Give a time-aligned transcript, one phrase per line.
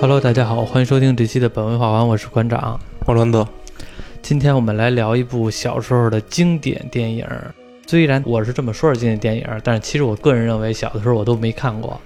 [0.00, 3.46] Hello，大家好，欢迎收听这期的本文化完，我是馆长奥伦德。
[4.22, 7.24] 今天我们来聊一部小时候的经典电影。
[7.86, 12.00] 虽然我是这么说是经典电影，但是其实我个人认为，小的时候我都没看过。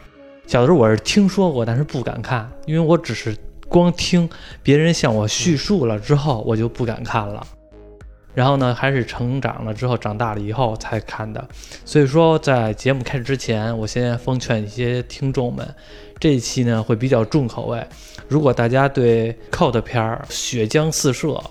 [0.46, 3.34] 小的时候我是听说过，但是不敢看，因为我只是
[3.70, 4.28] 光听
[4.62, 7.46] 别人向我叙述了之后，我就不敢看了。
[8.36, 11.42] 然后呢，还是成长了之后，长大了以后才看的。
[11.86, 15.66] 所以说，在节目开始之前，我先奉劝一些听众们，
[16.20, 17.82] 这一期呢会比较重口味。
[18.28, 21.42] 如果大家对 cult 片儿、血浆四射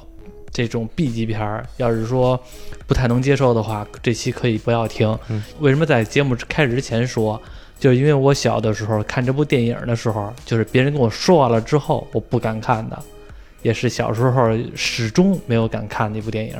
[0.52, 2.40] 这种 B 级片儿，要是说
[2.86, 5.18] 不太能接受的话，这期可以不要听。
[5.60, 7.42] 为什么在节目开始之前说？
[7.80, 13.04] 就是因为我小的时候看这部电影的时候，就是别人跟我说完了之后，我不敢看的。
[13.66, 16.56] 也是小时候始终没有敢看的一部电影，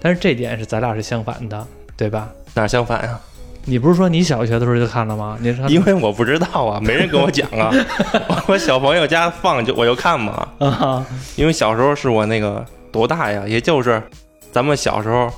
[0.00, 1.64] 但是这点是咱俩是相反的，
[1.96, 2.28] 对吧？
[2.54, 3.16] 哪儿相反呀、
[3.64, 5.38] 你不是说你小学的时候就看了吗？
[5.40, 7.72] 你说因为我不知道啊， 没人跟我讲啊。
[8.48, 13.44] 我小朋友家放就我就看嘛，啊，因为小时候是我那个多大呀？
[13.46, 14.02] 也就是
[14.50, 15.30] 咱们小时候，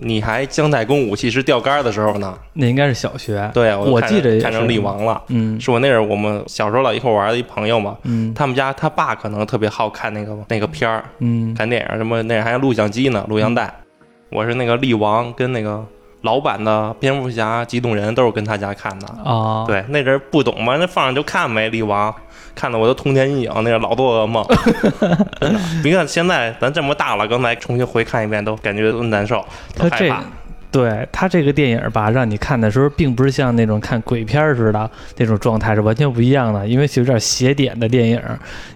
[0.00, 2.38] 你还姜太公武器是钓竿的时候呢。
[2.54, 3.50] 那应该是小学。
[3.52, 5.22] 对，我我记着看成是力王了。
[5.28, 13.72] 嗯是我那阵儿我们小时候老一块玩的一朋友嘛，嗯他们家他爸可能特别好看那个那个片儿，嗯看电影什么那还有录像机呢，录像带。
[14.30, 15.84] 我是那个力王跟那个
[16.22, 19.06] 老版的蝙蝠侠、机动人都是跟他家看的。
[19.24, 22.14] 啊，对，那阵儿不懂嘛，那放上就看呗，力王，
[22.54, 24.44] 看的我都通天阴影，那个老做噩梦。
[25.40, 29.44] 真 的你看现在咱这么大了，刚才重新回看一遍，都感觉都难受，
[29.76, 30.24] 都他这害怕。
[30.70, 36.68] 对他这个电影吧，让你看的时候，并不是像那种看鬼片儿似的那种状态，是完全不一样的。
[36.68, 38.20] 因为是有点邪点的电影，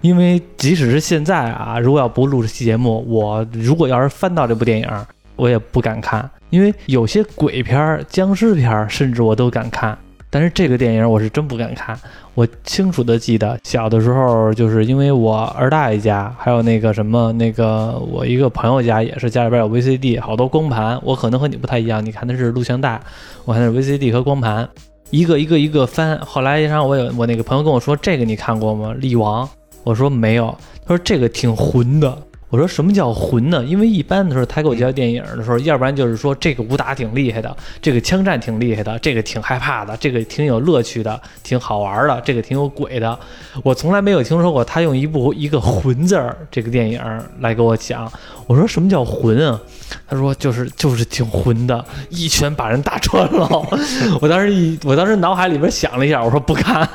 [0.01, 4.89] 因为即使是现在啊，如果要不录这期节目，我如果要是翻到这部电影，
[5.37, 9.97] 我也不敢看，因为有些鬼片、僵尸片，甚至我都敢看。
[10.29, 11.99] 但是这个电影我是真不敢看。
[12.35, 21.01] 我清楚的记得小的时候，就是因为我二大爷家，还有那个什么那个我一个朋友家也是家里边有 VCD，好多光盘。
[21.03, 23.01] 我可能和你不太一样，你看的是录像带，
[23.47, 24.69] 我看的是 VCD 和光盘，
[25.09, 26.19] 一个一个一个翻。
[26.21, 28.95] 后来让我有我那个朋友跟我说，这个你看过吗？
[28.99, 29.49] 力王？
[29.85, 30.55] 我说没有。
[30.87, 32.17] 他说这个挺混的。
[32.53, 33.65] 我说什么叫混呢？
[33.65, 43.19] 因为一般的时候他给我介绍电影的时候，要不然就是说这个武打挺厉害的，这个枪战挺厉害的，这个挺害怕的，这个挺有乐趣的，挺好玩的，这个挺有鬼的。
[43.63, 47.01] 我从来没有听说过他用一部一个混字儿这个电影
[47.41, 48.13] 来给我讲。
[48.47, 49.59] 我说什么叫混啊？
[50.07, 53.49] 他说就是就是挺混的，一拳把人打穿了。
[54.21, 56.87] 我当时一我当时脑海里边想了一下，我说不看，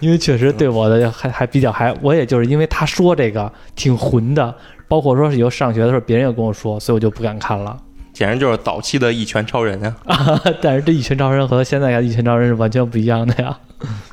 [0.00, 4.54] 因为确实对我的还还比较还，我也就是因为他说这个挺混的，
[4.88, 7.76] 包括说是有上学的时候别人也跟我说，所以我就不敢看了。
[8.12, 9.94] 简直就是早期的一拳超人啊！
[10.06, 13.56] 啊， 但是这一拳超人和现在的一拳超人是完全不一样的呀。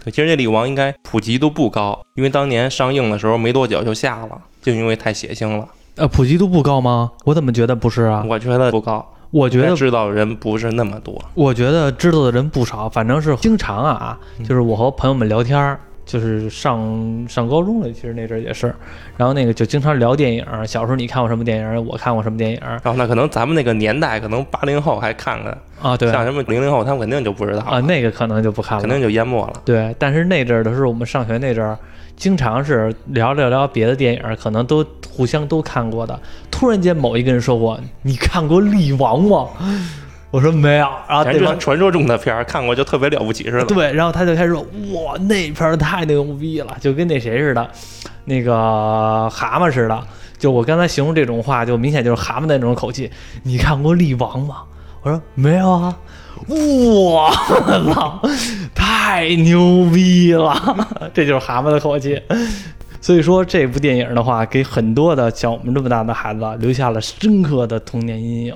[0.04, 5.68] 对，其实这李王应该普及度不高，因为当年上映的时候没多久就下了，就因为太血腥了。
[5.96, 7.12] 呃，普及度不高吗？
[7.24, 8.24] 我怎么觉得不是啊？
[8.30, 11.20] 我觉得不高，我觉得知道人不是那么多。
[11.34, 18.74] 我觉得知道的人不少，反正是经常啊，就是我和朋友们聊天儿，就是上上高中了，其实那阵儿也是，
[19.18, 20.46] 然后那个就经常聊电影。
[20.68, 21.86] 小时候你看过什么电影？
[21.86, 25.98] 我看过什么电影儿然后那可能咱们那个年代，可能八零后还看看，啊？
[25.98, 29.54] 对像什么零零后，他们肯定就不知道啊，那个可能就不看了，肯定就淹没了。
[29.66, 29.96] 对。
[29.98, 31.78] 但是那阵儿的时候，我们上学那阵儿，
[32.16, 36.20] 经常是聊聊聊别的电影，可能都互相都看过的。
[36.52, 39.50] 突然间某一个人说过：“你看过《力王》吗？”
[40.36, 43.66] 我说没有，然后反对方传说中的片儿看过就特别了不起似的。
[43.68, 44.60] 对，然后他就开始说
[44.92, 47.66] ：“哇，那片儿太牛逼了，就跟那谁似的，
[48.26, 49.98] 那个蛤蟆似的。”
[50.38, 53.10] 就我刚才形容这种话，就明显就是蛤蟆的那种口气。
[53.44, 54.64] 你看过《力王》吗？
[55.04, 55.98] 我说没有啊。
[56.50, 57.32] 哇
[57.94, 58.22] 操，
[58.76, 60.54] 太牛逼了！
[61.14, 62.22] 这就是蛤蟆的口气。
[63.00, 68.54] 所以说这部电影的话，给很多的像我们这么大的孩子留下了深刻的童年阴影。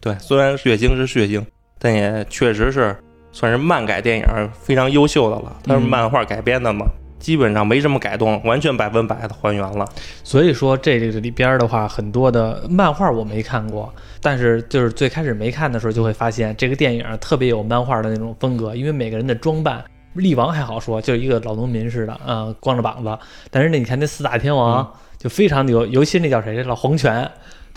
[0.00, 1.44] 对，虽然血腥是血腥，
[1.78, 2.96] 但也确实是
[3.32, 5.54] 算是漫改电影非常优秀的了。
[5.62, 6.86] 它是嗯漫画改编的嘛，
[7.18, 9.86] 基本上没什么改动，完全百分百的还原了。
[10.24, 13.92] 所以说这个里边的话，很多的漫画我没看过，
[14.22, 23.18] 但是就是最开始没看的时候，就会发现这个电影特别有漫画的那种风格，因为每个人的装扮，力王还好说，就是一个老农民似的，啊、光着膀子。
[23.50, 27.30] 但是那，你看那四大天王、就非常的有，尤其那叫谁，老黄泉。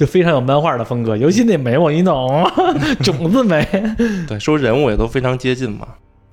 [0.03, 2.45] 就非常有漫画的风格，尤其那眉毛一弄，
[3.01, 3.65] 种子眉。
[4.27, 5.87] 对，说人物也都非常接近嘛。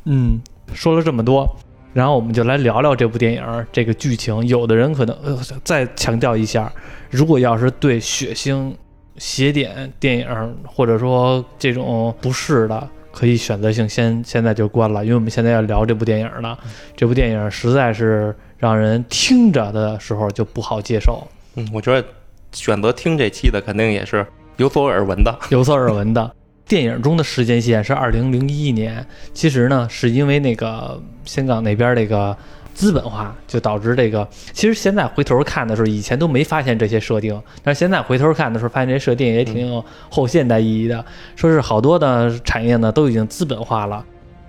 [0.06, 0.40] 嗯，
[0.74, 1.48] 说了这么多，
[1.92, 4.44] 然后我们就来聊聊这部电影这个剧情。
[4.48, 6.72] 有的人可能、呃、再强调一下，
[7.10, 8.72] 如果要是对血腥
[9.18, 10.26] 邪典电影，
[10.66, 16.58] 或者说这种不适的，可以选择性先现在就关了，因为我们现在要聊这部电影了。
[16.96, 21.24] 这部电影实在是让人听着的时候就不好接受，
[21.54, 22.04] 嗯，我觉得
[22.52, 24.26] 选择听这期的肯定也是
[24.56, 25.38] 有所耳闻的。
[25.50, 26.30] 有所耳闻的。
[26.66, 29.04] 电影中的时间线是二零零一年，
[29.34, 32.36] 其实呢是因为那个香港那边这个
[32.72, 34.28] 资本化，就导致这个。
[34.52, 41.04] 其实现在回头看的时候，以前都没发现这些设定，但是现在回头看的时候，发现这设定也挺有后现代意义的。
[41.34, 44.04] 说是好多的产业呢都已经资本化了，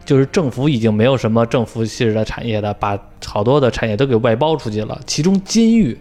[0.06, 2.96] 就是政府已经没有什么政府式的产业的，把
[3.26, 5.02] 好多的产业都给外包出去了。
[5.08, 5.98] 其中监狱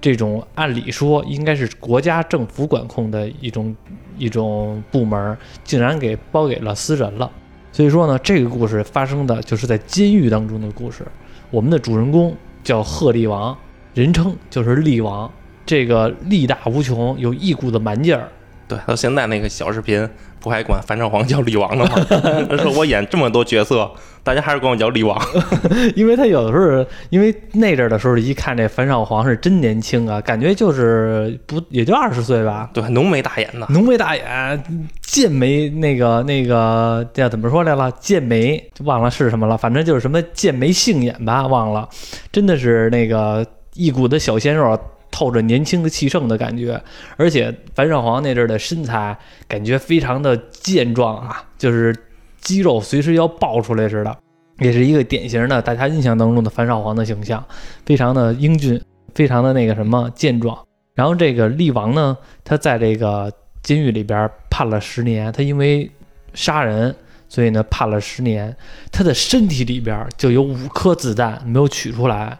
[0.00, 3.74] 这种按理说应该是国家政府管控的一种
[4.16, 7.30] 一种部门，竟然给包给了私人了。
[7.72, 11.04] 所以说呢，这个故事发生的就是在监狱当中的故事。
[11.50, 13.56] 我们的主人公叫贺力王，
[13.94, 15.30] 人称就是力王。
[15.66, 18.28] 这个力大无穷，有一股子蛮劲儿。
[18.66, 20.08] 对，到现在那个小视频
[20.40, 22.06] 不还管樊少皇叫李王呢吗？
[22.48, 23.90] 他说我演这么多角色，
[24.22, 25.20] 大家还是管我叫李王。
[25.94, 34.62] 因为他有的时候，因为那阵儿的时候，一看这樊少皇是真年轻啊，感觉就是不也就二十岁吧，对，浓眉大眼的，浓眉大眼，
[35.02, 37.90] 剑眉那个那个叫怎么说来了？
[38.00, 41.88] 剑眉忘了是什么了，反正就是什么剑眉杏眼吧，忘了，
[42.32, 44.78] 真的是那个一股子小鲜肉。
[45.10, 46.80] 透着年轻的气盛的感觉，
[47.16, 49.18] 而且樊少皇那阵儿的身材
[49.48, 51.94] 感觉非常的健壮啊，就是
[52.40, 54.16] 肌肉随时要爆出来似的，
[54.58, 57.44] 也是一个典型的大家印象当中的樊少皇的形象，
[57.84, 58.80] 非常的英俊，
[59.14, 60.56] 非常的那个什么健壮。
[60.94, 65.90] 然后这个力王呢，他在这个监狱里边判了十年，他因为
[66.34, 66.94] 杀人，
[67.28, 68.56] 所以呢判了十年。
[68.92, 72.38] 他的身体里边就有五颗子弹没有取出来，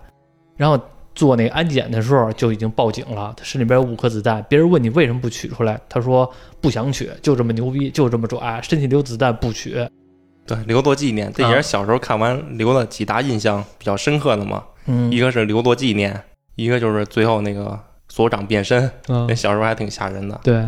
[0.57, 0.81] 然后。
[1.21, 4.43] 做那个安检的时候就已经报警了，他身里边有五颗子弹。
[4.49, 6.33] 别人问你为什么不取出来，他说
[6.63, 9.77] 不想取，就这么牛逼，就这么拽，身体里有子弹不取。
[10.47, 14.65] 对，留作纪念，这也是小时候看完留了几大印象比较深刻的嘛。
[14.87, 16.19] 嗯，一个是留作纪念，
[16.55, 17.79] 一个就是最后那个
[18.09, 20.41] 所长变身，嗯那小时候还挺吓人的。
[20.43, 20.67] 对，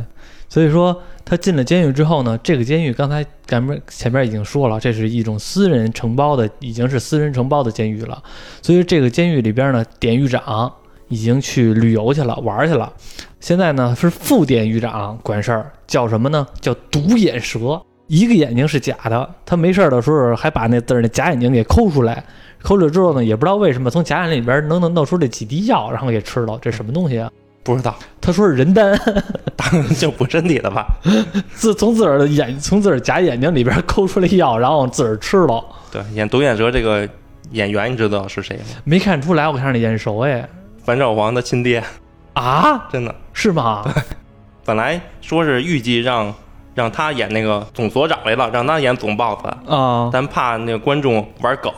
[0.53, 0.95] 所以说
[1.25, 8.23] 他进了监狱之后呢，这个监狱刚才咱们前面已经说了，这是一种私人承包的，已经是私人承包的监狱了。
[8.61, 10.71] 所以这个监狱里边呢，典狱长
[11.09, 12.93] 已经去旅游去了，玩去了。
[13.41, 16.47] 现在呢是副典狱长管事儿，叫什么呢？
[16.61, 19.27] 叫独眼蛇，一个眼睛是假的。
[19.47, 22.23] 他没事儿的时候还把那字儿那假眼睛给抠出来，
[22.63, 26.59] 抠出来之后呢，也不知道为什么从假眼里边能能弄出这几滴药，然后给吃了。
[26.61, 27.31] 这什么东西啊？
[27.63, 28.99] 不知道，他说是人丹。
[29.57, 30.87] 当然就补身体的吧。
[31.55, 37.09] 自从自个儿的眼从自个儿假眼睛里边抠出来药，然后自个儿吃了，对，演独眼蛇这个
[37.53, 38.65] 演员你知道是谁吗？
[38.85, 40.49] 没看出来，我看着眼熟哎
[40.85, 41.83] 樊少皇的亲爹，
[42.33, 43.15] 啊，真的。
[43.33, 43.85] 是吗？
[44.65, 46.35] 本来说是预计让
[46.75, 49.39] 让他演那个总所长来了，让他演总 boss，
[49.69, 51.73] 啊，但怕那个观众玩梗，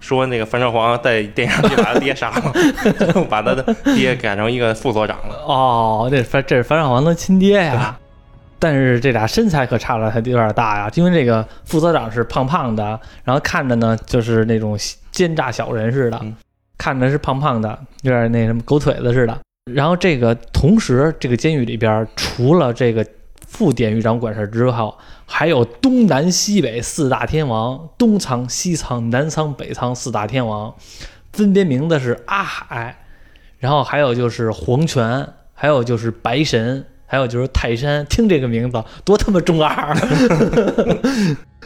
[0.00, 2.52] 说那个樊少皇在电影里把他爹杀了，
[3.12, 3.62] 就 把他的
[3.94, 5.36] 爹改成一个副所长了。
[5.46, 7.96] 哦，这樊这是樊少皇的亲爹呀。
[8.58, 14.76] 但是这俩身材可差了还有点大呀，因为这个副所长是胖胖的，然后看着呢就是那种
[15.10, 16.34] 奸诈小人似的，嗯
[16.76, 19.38] 看着是胖胖的，有点那什么狗腿子似的。
[19.70, 23.04] 然后这个同时，这个监狱里边除了这个
[23.50, 30.72] 副典狱长管事儿之后，还有东南西北四大天王，东仓、西仓、南仓、北仓四大天王，
[31.32, 32.96] 分别名字是阿海，
[33.58, 38.06] 然后还有就是黄泉，还有就是白神，还有就是泰山。
[38.06, 39.94] 听这个名字多他妈中二！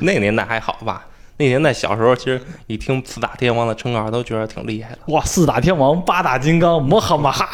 [0.00, 1.06] 那个年代还好吧？
[1.37, 4.99] 那年代小时候，其实一听四大天王的称号，都觉得挺厉害的。
[5.08, 7.47] 哇，四大天王，八大金刚，摩哈马哈，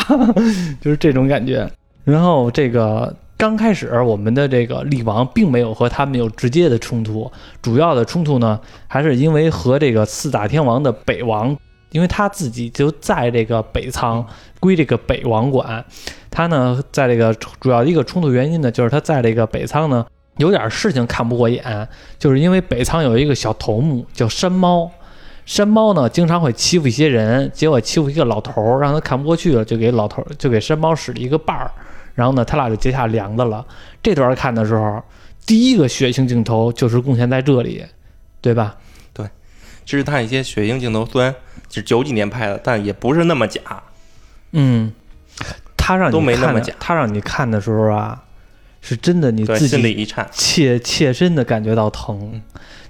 [0.80, 1.68] 就是这种感觉。
[2.04, 7.32] 然后这个刚开始，我们的这个力王并没有和他们有直接的冲突，
[7.62, 11.56] 主要的冲突呢，还是因为和这个四大天王的北王，
[11.90, 14.22] 因为他自己就在这个北仓，
[14.60, 15.82] 归这个北王管。
[16.30, 20.04] 他呢，在这个主要的一个冲突原因呢，就是他在这个北仓呢。
[20.36, 24.90] 有点事情看不过眼，就是因为北仓有一个小头目叫山猫，
[25.46, 31.70] 山猫呢经常会欺负一些人，结果欺负一个老头儿，让他看不过去了，就给老头儿就给山猫使了一个绊儿，
[32.14, 33.66] 然后呢他俩就结下梁子了。
[34.02, 35.02] 这段看的时候，
[35.46, 37.84] 第一个血腥镜头就是贡献在这里，
[38.40, 38.76] 对吧？
[39.12, 39.26] 对
[39.84, 41.34] 其实他一些血腥镜头虽然
[41.68, 43.60] 是九几年拍的，但也不是那么假。
[44.52, 44.92] 嗯，
[45.76, 48.22] 他让你都没那么假他让你看的时候啊，
[48.80, 50.28] 是真的你，自己心里一颤。
[50.32, 52.40] 切切身的感觉到疼，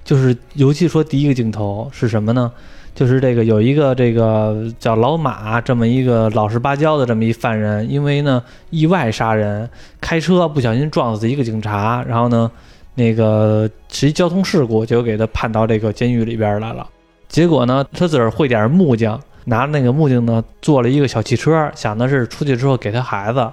[0.03, 2.51] 就是尤其说第一个镜头是什么呢？
[2.93, 9.69] 就是这个有一个这个叫老马这么一个老实巴交的这么一犯人，因为呢意外杀人，
[9.99, 12.51] 开车不小心撞死一个警察，然后呢
[12.95, 16.87] 那个是一交通事故，就给他判到这个监狱里边来了。
[17.27, 23.49] 结果呢他自个儿会点木匠，拿着那个木匠呢做了一个小汽车，想的是出去之后给他孩子。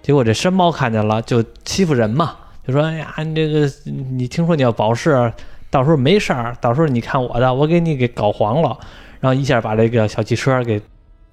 [0.00, 2.34] 结果这山猫看见了，就欺负人嘛，
[2.66, 5.30] 就说：“哎呀，你这个你听说你要保释，
[5.70, 8.78] 到时候没事儿，到时候你看我的，我给你给搞黄了。”
[9.20, 10.80] 然后一下把这个小汽车给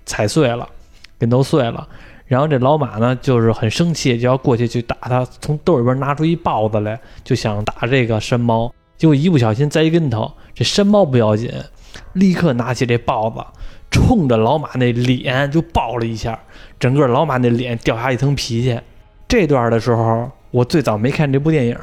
[0.05, 0.67] 踩碎了，
[1.19, 1.87] 给弄碎了。
[2.25, 8.73] 然后这老马呢，就是很生气，就要过去去打他，从兜里边拿出一豹子来，就想打这个山猫。
[8.97, 11.51] 结果一不小心栽跟头，这山猫不要紧，
[12.13, 13.45] 立刻拿起这豹子，
[13.91, 16.39] 冲着老马那脸就爆了一下，
[16.79, 18.81] 整个老马那脸掉下一层皮去。
[19.27, 21.77] 这段的时候，我最早没看这部电影，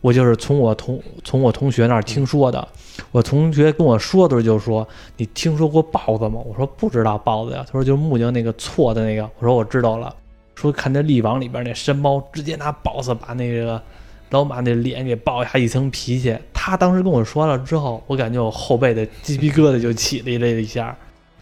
[0.00, 2.66] 我就是从我同从我同学那儿听说的。
[3.12, 10.14] 我同学跟我说的时候就说：“你听说过豹子吗？”我说：“不知道豹子呀。”他说：“就是木匠那个错的那个。”我说：“我知道了。”
[10.54, 13.80] 说看那《力王》里边那山猫直接拿豹子把那个
[14.28, 16.36] 老马那脸给爆下一层皮去。
[16.52, 20.94] 他当时跟我说了之后，我感觉我后背的鸡皮疙瘩就起了一下。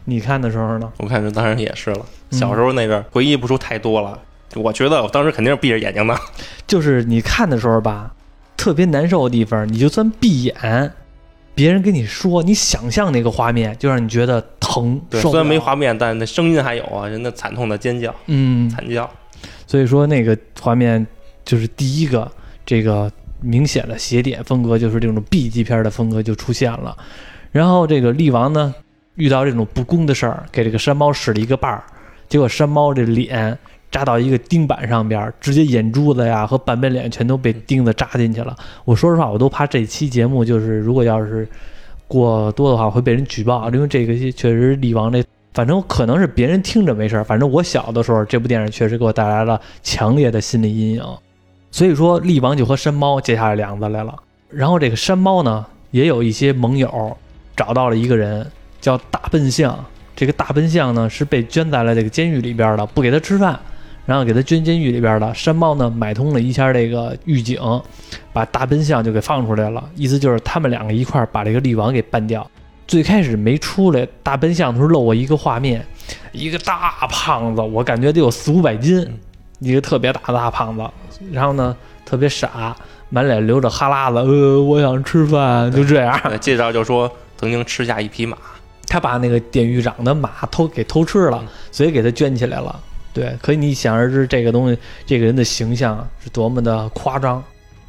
[0.04, 0.92] 你看的时候呢？
[0.98, 2.06] 我看着当然也是了。
[2.30, 4.18] 小时候那个回忆不出太多了。
[4.54, 6.16] 我觉得我当时肯定是闭着眼睛的。
[6.66, 8.14] 就是你看的时候吧，
[8.58, 10.92] 特别难受的地方，你就算闭眼，
[11.54, 15.00] 别人跟你说，你想象那个画面，就让你觉得疼。
[15.08, 19.08] 对，虽然没画面，但那声音还有啊，人的惨痛的尖叫、嗯，惨叫。
[19.66, 21.06] 所以说那个画面
[21.44, 22.30] 就是第一个
[22.66, 23.10] 这个
[23.40, 26.96] 明显的斜点风格，就是这种 B 级片的风格就出现了。
[27.52, 28.74] 然后这个力王呢，
[29.14, 31.84] 遇到这种不公的事儿，给这个山猫使了一个绊儿，
[32.28, 33.56] 结果山猫这脸
[33.90, 38.56] 扎到一个钉板上边儿，直接眼珠子呀和半边脸全都被钉子扎进去了。
[38.84, 41.48] 我说实话，我都怕这期节目就是如果要是
[42.06, 45.22] 过多的话会被人举报，因为这个确实力王这。
[45.54, 51.02] 反正可能是别人听着没事儿，反正我小的时候，这部电影确实给我带来了强烈的心理阴影。
[51.72, 54.14] 所以说，力王就和山猫结下了梁子来了。
[54.50, 57.16] 然后这个山猫呢，也有一些盟友
[57.56, 58.46] 找到了一个人，
[58.80, 59.84] 叫大笨象。
[60.14, 63.58] 这个大笨象呢是被圈在了这个监狱里边的，不给他吃饭，
[64.08, 65.34] 然后给他捐监狱里边的。
[65.34, 67.60] 山猫呢买通了一下这个狱警，
[68.32, 72.50] 把大奔象就给放出来了，意思就是他们两个一块把这个力王给办掉。
[72.86, 75.84] 最开始没出来，大奔象的时候露过一个画面，
[76.32, 79.06] 一个大胖子，我感觉得有四五百斤，
[79.58, 80.82] 一个特别大的大胖子，
[81.30, 82.74] 然后呢特别傻，
[83.10, 86.18] 满脸流着哈喇子，呃，我想吃饭，就这样。
[86.40, 88.38] 介绍就说曾经吃下一匹马，
[88.86, 92.80] 他把那个典狱长的马偷给偷吃了，所以给他圈起来了。
[93.18, 97.42] 对，可以你想而知，这个东西，这个人的形象是多么的夸张。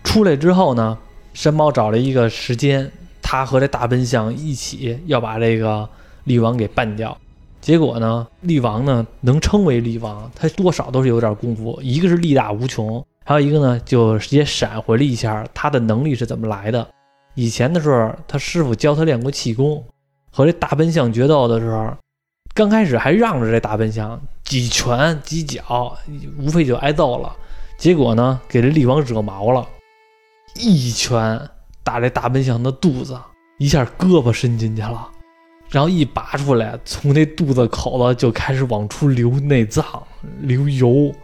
[0.03, 0.97] 出来之后呢，
[1.35, 5.87] 山猫找了一个时间，他和这大笨象一起要把这个
[6.23, 7.15] 力王给办掉。
[7.61, 16.87] 结果呢，力王呢能称为力王，他多少都是有点功夫，一个是力大无穷，还有一个呢就直接闪回了一下他的能力是怎么来的。
[17.35, 19.83] 以前的时候，他师傅教他练过气功，
[20.31, 21.93] 和这大笨象决斗的时候，
[22.59, 25.95] 刚开始还让着这大笨象几拳几脚，
[26.37, 27.33] 无非就挨揍了。
[27.77, 29.65] 结果呢，给这厉王惹毛了，
[30.55, 31.39] 一拳
[31.85, 33.17] 打这大笨象的肚子，
[33.59, 35.07] 一下胳膊伸进去了，
[35.69, 39.85] 然后一拔出来，从那肚子口子就开始往出流内脏、
[40.41, 41.15] 流油。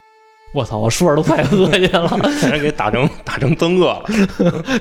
[0.53, 0.77] 我操！
[0.77, 2.07] 我说着都快恶心了。
[2.39, 4.05] 给人给打成打成曾恶了。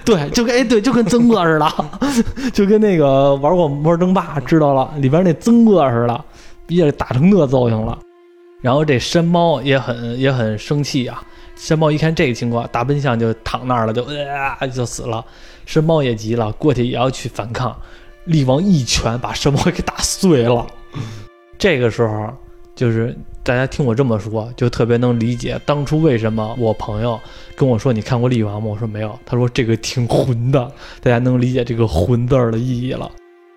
[0.05, 6.25] 对，就跟哎对，就跟曾哥似的，就跟那个玩过《魔兽争霸》知道了里边那曾哥似的，
[6.69, 7.99] 一下打成那造型了。
[8.61, 11.23] 然后这山猫也很也很生气啊，
[11.55, 15.25] 山猫一看这个情况，大笨象就躺那儿了，就呃就死了。
[15.67, 17.77] 山猫也急了，过去也要去反抗，
[18.25, 20.67] 力王一拳把山猫给打碎了。
[21.59, 22.33] 这个时候
[22.75, 27.21] 就是大家听我这么说，就特别能理解当初为什么我朋友
[27.55, 28.67] 跟我说你看过《力王》吗？
[28.67, 33.11] 我说没有，他说这个挺混的，大家能理解这个“混”字儿的意义了，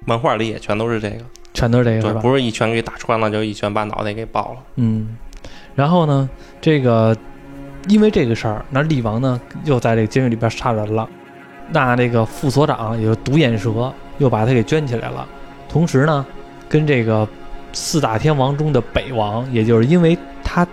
[0.05, 1.23] 漫画里也全都是这个，
[1.53, 2.13] 全都是这个？
[2.19, 4.59] 不是一拳给打穿了，就一拳把脑袋给爆了。
[4.75, 5.17] 嗯，
[5.75, 6.29] 然后呢，
[6.61, 7.15] 这个
[7.87, 11.07] 因为这个事儿，那力王呢又在这个监狱里边杀人了，
[11.71, 15.27] 那这个副所长也就是独眼蛇又把他给圈起来了，
[15.69, 16.25] 同时呢，
[16.69, 17.27] 跟这个
[17.73, 20.67] 四大天王中的北王，也就是因为他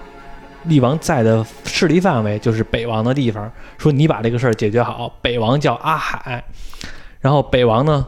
[0.64, 6.42] 力王在的势力范围就是北王的地方，说你把这个事儿解决好，北王叫阿海，
[7.20, 8.04] 然后北王呢，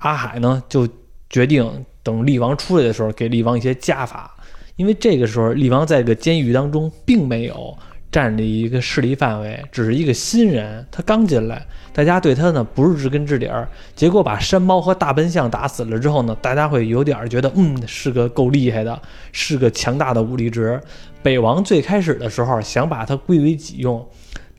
[0.00, 0.86] 阿海呢就
[1.30, 4.30] 决定等厉王出来的时候给厉王一些加法。
[4.76, 7.76] 因为这个时候，厉王在这个监狱当中并没有
[8.10, 13.68] 占着一个势力范围，只是一个新人，他刚进来，大家对他呢不是知根知底儿。
[13.94, 20.80] 结果把山猫和大笨象打死了之后呢，大家会有点觉得，嗯，是个够厉害的，是个强大的武力值。
[21.22, 24.04] 北王最开始的时候想把他归为己用，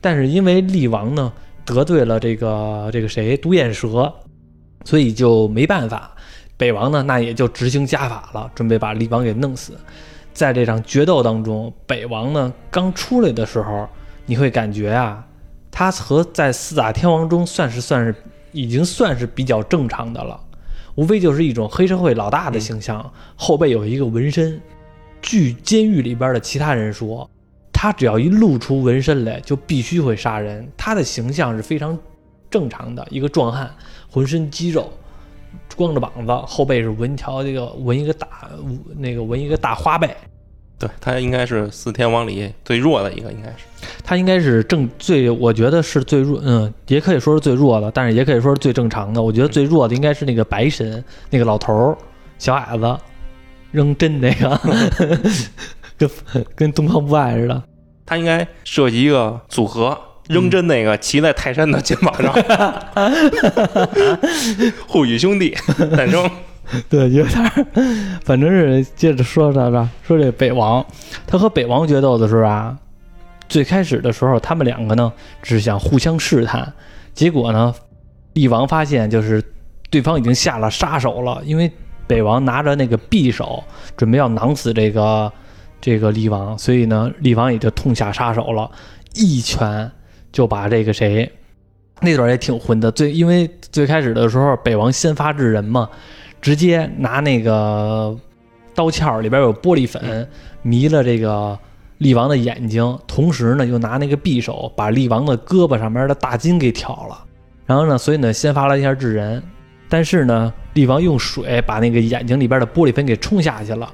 [0.00, 1.30] 但是因为厉王呢
[1.66, 4.10] 得罪了这个这个谁独眼蛇，
[4.86, 6.15] 所以就没办法。
[6.56, 9.78] 北王呢，那也就执行家法了，准备把厉王给弄死。
[10.32, 13.88] 在这场决斗当中，北王呢刚出来的时候，
[14.24, 15.24] 你会感觉啊，
[15.70, 18.14] 他和在四大天王中算是算是
[18.52, 20.38] 已经算是比较正常的了，
[20.94, 24.60] 无非就是一种黑社会老大的形象，后背有一个纹身。
[25.22, 27.28] 据监狱里边的其他人说，
[27.72, 30.66] 他只要一露出纹身来，就必须会杀人。
[30.76, 31.98] 他的形象是非常
[32.48, 33.70] 正常的一个壮汉，
[34.10, 34.92] 浑身肌肉。
[35.76, 38.28] 光着膀子，后背是纹条，这个纹一个大，
[38.96, 40.08] 那个纹一个大花背。
[40.78, 43.56] 对他应该是四天王里最弱的一个，应该是
[44.04, 49.22] 他应该是正最，我觉得是最弱，嗯，也可以说是最弱的，但是也可以说是最正常的。
[49.22, 51.96] 我觉得最弱的应该是那个白神，那个老头儿，
[52.38, 52.96] 小矮子，
[53.70, 54.60] 扔针那个，
[55.96, 56.10] 跟
[56.54, 57.62] 跟东方不败似的。
[58.04, 59.98] 他应该设计一个组合。
[60.28, 62.32] 扔针那个骑在泰山的肩膀上，
[64.86, 65.56] 护宇兄弟
[65.96, 66.28] 诞生。
[66.90, 67.66] 对，有点
[68.24, 70.84] 反正是接着说啥吧，说这北王，
[71.24, 72.76] 他和北王决斗的时候啊，
[73.48, 76.72] 最开始的时候，他们两个呢只想互相试探，
[77.14, 77.72] 结果呢，
[78.32, 79.40] 厉王发现就是
[79.90, 81.70] 对方已经下了杀手了，因为
[82.08, 83.62] 北王拿着那个匕首
[83.96, 85.32] 准备要囊死这个
[85.80, 88.68] 这个厉王，所以呢，厉王也就痛下杀手了，
[89.14, 89.88] 一拳。
[90.36, 91.32] 就把这个谁，
[92.02, 92.92] 那段也挺混的。
[92.92, 95.88] 最因为最开始的时候，北王先发制人嘛，
[96.42, 98.14] 直接拿那个
[98.74, 100.28] 刀鞘里边有玻璃粉，
[100.60, 101.58] 迷了这个
[101.96, 107.24] 厉王的眼睛，同时呢又拿那个匕首把厉王的胳膊上面的大筋给挑了。
[107.64, 109.42] 然后呢，所以呢先发了一下制人，
[109.88, 113.90] 但是呢，厉王用水把那个眼睛里边的玻璃粉给冲下去了。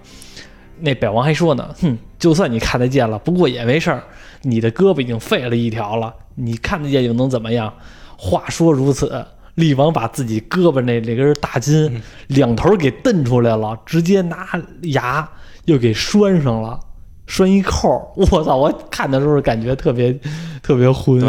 [0.81, 4.03] 那北王还说呢，哼，就算你看得见了，不过也没事儿，
[4.43, 6.15] 你的胳膊已经废了一条了。
[6.35, 7.73] 你看得见又能怎么样？
[8.17, 9.25] 话说如此，
[9.57, 14.49] 厉王把自己胳膊那那根大筋两头给蹬出来了，直接拿
[14.83, 15.29] 牙
[15.65, 16.79] 又给拴上了，
[17.27, 18.13] 拴一扣。
[18.17, 18.57] 我操！
[18.57, 20.17] 我看的时候感觉特别
[20.63, 21.19] 特别昏。
[21.21, 21.29] 对，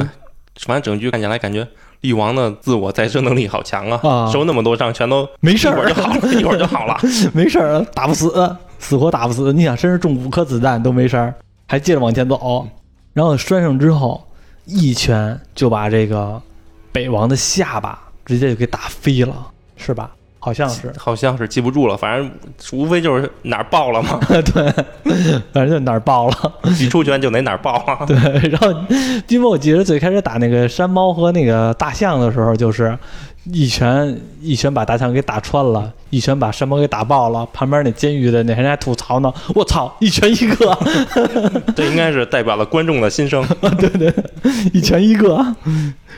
[0.62, 1.68] 反正整局看起来感觉
[2.02, 4.30] 厉王的自我再生能力好强啊！
[4.32, 6.98] 受那么多伤全都没事儿就好了，一会儿就好了，
[7.34, 9.52] 没事儿，打不死，死活打不死。
[9.52, 11.34] 你想，身上中五颗子弹都没事儿，
[11.68, 12.68] 还接着往前走，
[13.14, 14.26] 然后拴上之后。
[14.66, 16.42] 一拳就把这个
[16.90, 20.12] 北王的下巴直接就给打飞了，是吧？
[20.40, 21.98] 好像是， 好像是记不住了。
[21.98, 22.32] 反正
[22.72, 24.18] 无非就是哪儿爆了嘛。
[24.30, 24.72] 对，
[25.52, 28.04] 反正就哪儿爆了，一出拳就哪哪儿爆了。
[28.08, 28.16] 对，
[28.50, 28.74] 然后
[29.28, 32.98] 因为我记得最开始打那个山猫和那个大象的时候，就是。
[33.46, 37.46] 一拳一拳把大象给打穿了，一拳把山猫给打爆了。
[37.52, 40.78] 旁边那监狱的那人还吐槽呢：“我操，一拳一个！”
[41.76, 43.46] 这应该是代表了观众的心声。
[43.78, 44.14] 对对，
[44.74, 45.46] 一拳一个，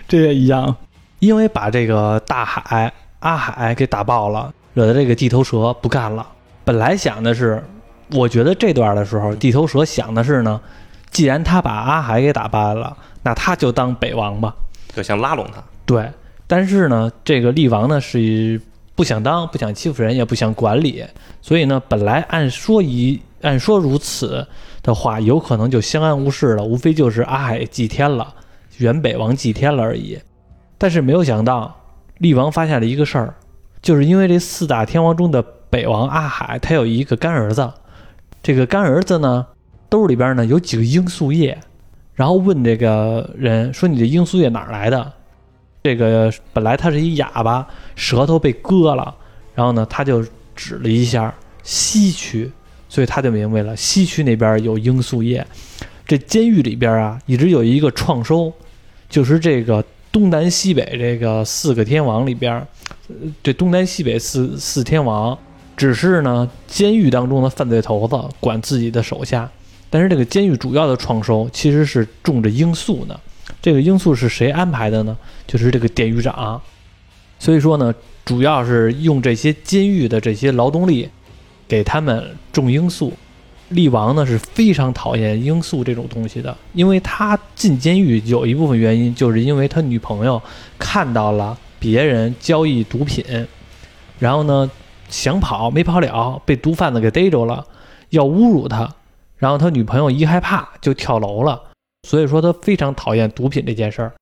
[0.07, 0.75] 这也一样。
[1.17, 6.27] 因为把这个大海阿海给打爆了，惹得这个地头蛇不干了。
[6.63, 7.63] 本来想的是，
[8.11, 10.61] 我觉得这段的时候，地头蛇想的是呢，
[11.09, 14.53] 既然他把阿海给打败了，那他就当北王吧，
[14.93, 15.63] 就想拉拢他。
[15.87, 16.07] 对。
[16.47, 18.61] 但是呢，这个厉王呢是
[18.93, 21.03] 不想当，不想欺负人，也不想管理，
[21.41, 24.47] 所以呢，本来按说一按说如此
[24.83, 28.33] 的话，有可能就相安无事了，无非就是阿海祭天了，
[28.77, 30.19] 原北王祭天了而已。
[30.77, 31.75] 但是没有想到，
[32.19, 33.33] 厉王发现了一个事儿，
[33.81, 37.71] 就是因为这四大天王中的北王阿海，他有一个干儿子，
[38.43, 39.47] 这个干儿子呢，
[39.89, 41.57] 兜里边呢有几个罂粟叶，
[42.13, 45.11] 然后问这个人说：“你这罂粟叶哪来的？”
[45.85, 49.13] 这个本来他是一哑巴，舌头被割了，
[49.53, 52.51] 然后呢，他就指了一下西区，
[52.89, 55.45] 所以他就明白了西区那边有罂粟叶。
[56.07, 58.51] 这监狱里边啊，一直有一个创收，
[59.07, 62.67] 就是这个东南西北这个四个天王里边，
[63.43, 65.37] 这东南西北四四天王，
[65.77, 69.47] 只是呢监狱当中的犯罪头子管自己的手下，
[69.91, 73.19] 但是这个监狱主要的创收其实是种着罂粟呢。
[73.65, 75.17] 这个罂粟是谁安排的呢？
[75.47, 76.61] 就是这个典狱长。
[77.39, 77.91] 所以说呢，
[78.23, 81.09] 主要是用这些监狱的这些劳动力，
[81.67, 83.11] 给他们种罂粟。
[83.69, 90.39] 厉王呢是非常讨厌罂粟这种东西的，因为他进监狱有一部分原因，就是因为他女朋友
[90.77, 93.25] 看到了别人交易毒品，
[94.19, 94.69] 然后呢
[95.09, 97.65] 想跑没跑了，被毒贩子给逮着了，
[98.11, 98.93] 要侮辱他，
[99.39, 101.59] 然后他女朋友一害怕就跳楼了。
[102.05, 104.13] 所以说他非常讨厌毒品这件事儿。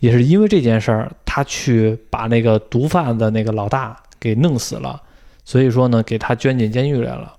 [0.00, 4.98] 也是因为这件事儿，他去把那个毒贩的那个老大给弄死了，
[5.44, 7.34] 所以说呢，给他捐进监狱来了。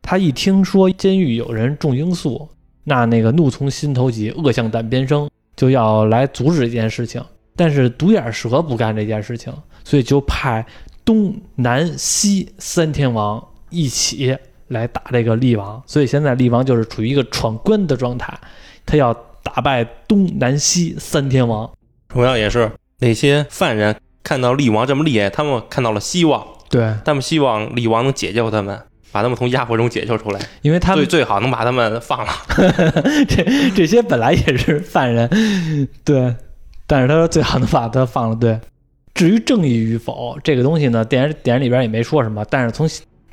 [0.00, 2.48] 他一听说监狱有人种罂粟，
[2.84, 7.22] 那那个怒从心头起，恶向胆边生，就要来阻止这件事情。
[7.54, 9.52] 但是独眼蛇不干这件事情，
[9.84, 10.64] 所以就派
[11.04, 14.34] 东南西三天王一起
[14.68, 15.82] 来打这个厉王。
[15.86, 18.32] 所以现在厉王就是处于一个闯关的状态，
[18.86, 21.70] 他要打败东南西三天王。
[22.08, 28.78] 同样也是那些犯人看到厉王这么厉害，他们看到了希望，对，他们希望厉王能解救他们，
[29.12, 32.32] 把他们从压迫中解救出来，因为他们最最好能把他们放了。
[33.28, 35.28] 这这些本来也是犯人，
[36.04, 36.34] 对，
[36.86, 38.36] 但是他说最好能把他放了。
[38.36, 38.58] 对，
[39.14, 42.88] 至于正义与否这个东西呢，电影电影里边也没说什么，但是从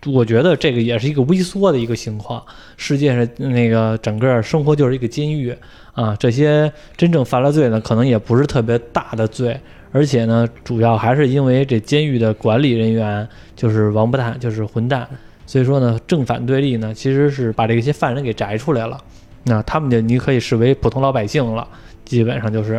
[0.05, 2.43] 我觉得这个也是一个微缩的一个情况，
[2.77, 5.55] 世界上那个整个生活就是一个监狱。
[5.93, 9.57] 啊，这些真正犯了罪呢，可能也不是特别大的罪，
[9.93, 15.07] 而且呢，主要还是因为这监狱的管理人员就是王八蛋，就是混蛋，
[15.45, 19.01] 所以说呢，正反对立呢，其实是把这些犯人给摘出来了，
[19.45, 21.65] 那他们就你可以视为普通老百姓了，
[22.03, 22.73] 基本上就是。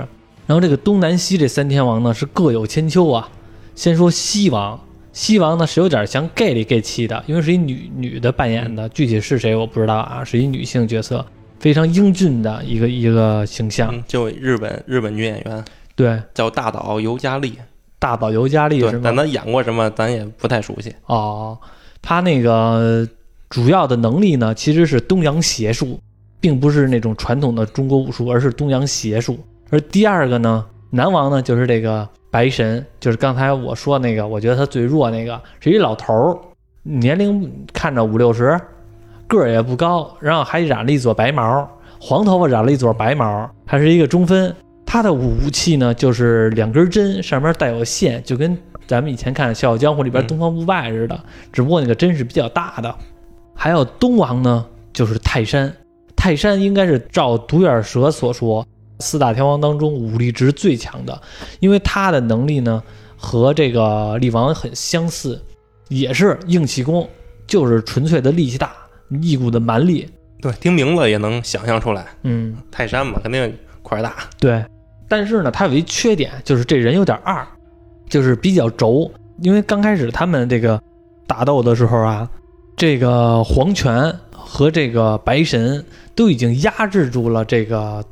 [0.47, 3.27] 然后这个东南西这三天王呢，是各有千秋啊。
[3.75, 4.79] 先说西王，
[5.17, 11.25] 西王呢是有点像 gay 里 gay 气的，因为是一女女的扮演的，具体是谁我不知道啊，是一女性角色。
[11.59, 17.55] 非常英俊的一个一个形象，就日本日本女演员，对，叫大岛由佳丽，
[17.99, 19.01] 大岛由佳丽是吗？
[19.05, 20.95] 但她演过什么，咱也不太熟悉。
[21.07, 21.59] 哦，
[22.03, 23.09] 她那个
[23.49, 25.99] 主要的能力呢，其实是东洋邪术，
[26.41, 29.39] 并不是那种传统的中国武术，而是东洋邪术。
[29.71, 36.39] 而第二个呢，南王呢，就是这个白神，就是刚才我说那个，我觉得他最弱那个，是一老头儿，
[36.83, 38.61] 年龄看着五六十。
[39.29, 41.69] 个儿也不高，然后还染了一撮白毛，
[42.01, 44.55] 黄头发染了一撮白毛，还是一个中分。
[44.85, 51.19] 他的武器呢，就是两根针，上面带有线，就跟咱们以前看《笑傲江湖》里边东方不败似的，
[51.53, 52.95] 只不过那个针是比较大的。
[53.53, 55.75] 还有东王呢，就是泰山。
[56.15, 58.65] 泰山应该是照独眼蛇所说，
[59.01, 61.21] 四大天王当中武力值最强的，
[61.61, 62.83] 因为他的能力呢
[63.17, 65.43] 和这个力王很相似，
[65.89, 67.09] 也是硬气功，
[67.47, 68.73] 就是纯粹的力气大。
[69.23, 70.05] 一股的蛮力，
[70.43, 72.05] 对，听名字也能想象出来。
[72.25, 74.17] 嗯，泰山嘛，肯定块大。
[74.41, 74.65] 对，
[75.09, 77.47] 但是呢，他有一缺点，就是这人有点二，
[78.09, 79.09] 就是比较轴。
[79.43, 80.83] 因为刚开始他们这个
[81.25, 82.29] 打斗的时候啊，
[82.77, 85.85] 这个黄泉和这个白神
[86.17, 88.05] 都已经压制住了这个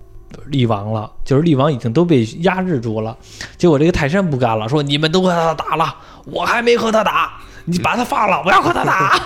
[0.47, 3.16] 力王了，就是力王已经都被压制住了。
[3.57, 5.94] 结果这个泰山不干了，说：“你们都和他打了，
[6.27, 7.33] 我还没和他打。”
[7.66, 9.18] 你把他放了，我要和他打。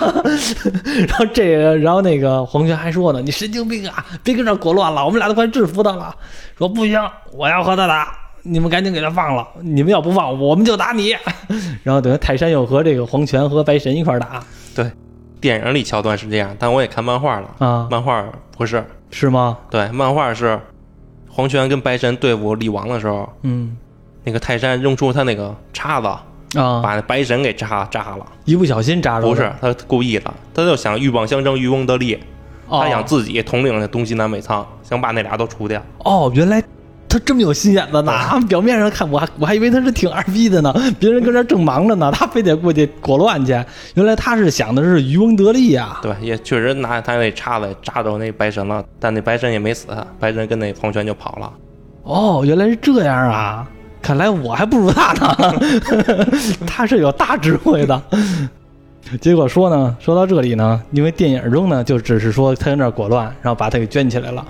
[1.07, 6.15] 然后这个，然后那个黄泉还说呢：“你神经病啊，别跟这裹乱了，我们俩都快制服他了。”
[6.57, 6.97] 说不行，
[7.33, 8.07] 我要和他打，
[8.43, 9.45] 你们赶紧给他放了。
[9.61, 11.13] 你们要不放，我们就打你。
[11.83, 14.41] 然后等于泰山又和这个黄泉和白神一块打。
[14.73, 14.89] 对，
[15.41, 17.89] 电影里桥段是这样，但我也看漫画了啊。
[17.91, 18.23] 漫画
[18.57, 19.57] 不是是吗？
[19.69, 20.57] 对，漫画是
[21.39, 23.77] 黄泉跟白神对付李王的时候，嗯，
[24.25, 26.07] 那个泰山扔出他那个叉子。
[26.59, 26.81] 啊！
[26.81, 29.27] 把那白神给扎扎了，一不小心扎着。
[29.27, 32.19] 不是他故意的，他就想鹬蚌相争，渔翁得利。
[32.67, 35.79] 他想自己统领那东西南北仓，想把那俩都除掉。
[35.99, 36.59] 哦，原来
[37.09, 38.13] 他这么有心眼子呢！
[38.47, 43.51] 表面上看我还我还以为他是挺二逼的呢，别人搁这正忙着呢， 他非得过去裹乱去。
[43.95, 45.97] 原来他是想的是渔翁得利呀。
[46.03, 49.87] 对，也确实拿他那叉子扎着那白神了，但那白神也没死，
[50.19, 51.51] 白神跟那黄泉就跑了。
[52.03, 53.67] 哦，原来是这样啊！
[54.01, 55.59] 看来我还不如他呢，
[56.65, 58.01] 他是有大智慧的。
[59.19, 64.45] 结果说呢，说到这里呢，因为电影中呢就只是说他在那儿裹乱，然后把他给圈起来了。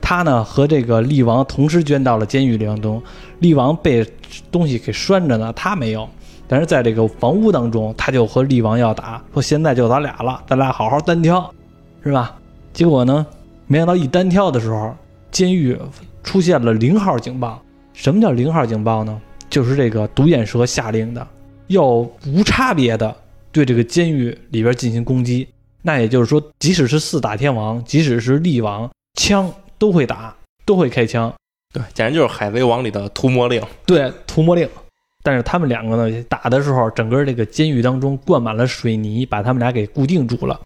[0.00, 3.00] 他呢和这个厉王同时圈到了监狱里当中，
[3.38, 4.04] 厉王被
[4.50, 6.08] 东西给拴着呢，他没有。
[6.48, 11.48] 但是在这个房屋当中，他就和厉王要打，说现在就咱俩了，咱俩好好单挑，
[12.02, 12.34] 是吧？
[12.72, 13.24] 结果呢，
[13.68, 14.92] 没想到一单挑的时候，
[15.30, 15.78] 监狱
[16.24, 17.62] 出现了零号警报。
[17.92, 19.20] 什么叫零号警报呢？
[19.48, 21.24] 就是这个独眼蛇下令的，
[21.68, 23.14] 要无差别的
[23.52, 25.46] 对这个监狱里边进行攻击。
[25.82, 30.34] 那也就是说，即使是四大天王，即使是力王，枪都会打，
[30.66, 31.32] 都会开枪。
[31.72, 33.62] 对，简直就是海贼王里的屠魔令。
[33.86, 34.68] 对，屠魔令。
[35.22, 40.60] 但是他们两个呢，打的时候，整个这个监狱当中灌满了水泥，把他们俩给固定住了，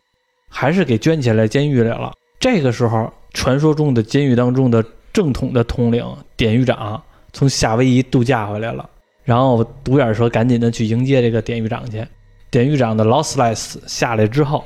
[0.49, 2.13] 还是给圈起来监狱里了。
[2.41, 6.05] 这个时候，传说中的监狱当中的正统的统领
[6.37, 7.03] 典狱长。
[7.33, 8.89] 从夏威夷度假回来了，
[9.25, 12.07] 然后独眼蛇赶紧的去迎接这个典狱长去。
[12.55, 14.65] 典狱长的劳斯莱斯下来之后，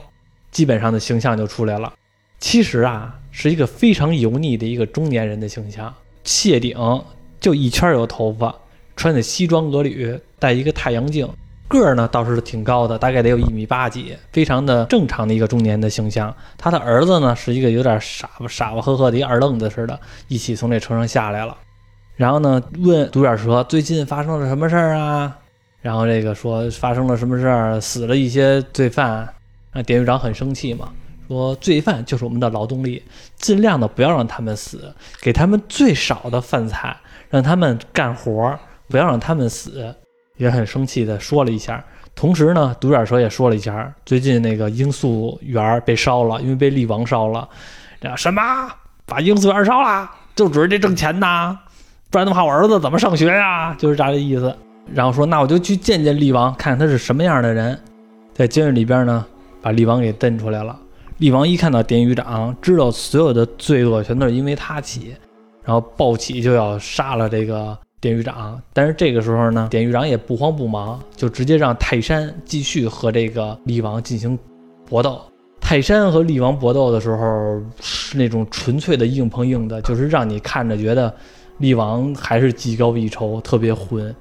[0.51, 1.91] 基本上的形象就出来了。
[2.39, 5.91] 其实啊，是一个非常油腻的一个中年人的形象，
[6.23, 6.77] 谢顶
[7.41, 8.55] 就一圈有头发，
[8.95, 11.27] 穿的西装革履，戴一个太阳镜，
[11.67, 16.37] 个儿呢倒是挺高的，大概得有一米八几，非常的正常的一个中年的形象。
[16.59, 19.99] 他的儿子呢是一个有点傻吧傻吧呵呵的一二愣子似的，
[20.29, 21.57] 一起从这车上下来了。
[22.17, 25.39] 然后呢，问独眼蛇最近发生了什么事儿啊？
[25.81, 29.29] 然后这个说发生了什么事儿，死了一些罪犯。
[29.73, 30.91] 那典狱长很生气嘛，
[31.29, 33.03] 说罪犯就是我们的劳动力，
[33.37, 36.97] 尽量的不要让他们死，给他们最少的饭菜，
[37.31, 39.95] 让他们干活，不要让他们死。
[40.37, 41.85] 也很生气的说了一下。
[42.15, 47.49] 同时呢，独眼蛇也说了一下，最近那个罂粟园被烧了，因为被力王烧了。
[48.17, 48.43] 什么？
[49.05, 50.11] 把罂粟园烧了？
[50.35, 51.59] 就指着这挣钱呐？
[52.11, 53.75] 不然的话，我儿子怎么上学呀？
[53.79, 54.57] 就是这意思。
[54.95, 57.79] 然后说，那我就去见见厉王，看看他是什么样的人。
[58.33, 59.27] 在监狱里边呢。
[59.61, 60.79] 把厉王给蹬出来了。
[61.19, 65.17] 厉王一看到典狱长，知道所有的罪恶全都是因为他起，
[65.65, 68.63] 然后暴起就要杀了这个典狱长。
[68.73, 74.39] 但是这个时候呢，典狱长也不慌不忙，就直接让泰山继续和这个厉王进行
[74.89, 75.21] 搏斗。
[75.61, 81.13] 泰山和厉王搏斗的时候是那种纯粹的硬碰硬的，就是让你看着觉得
[81.59, 84.15] 厉王还是技高一筹，特别混。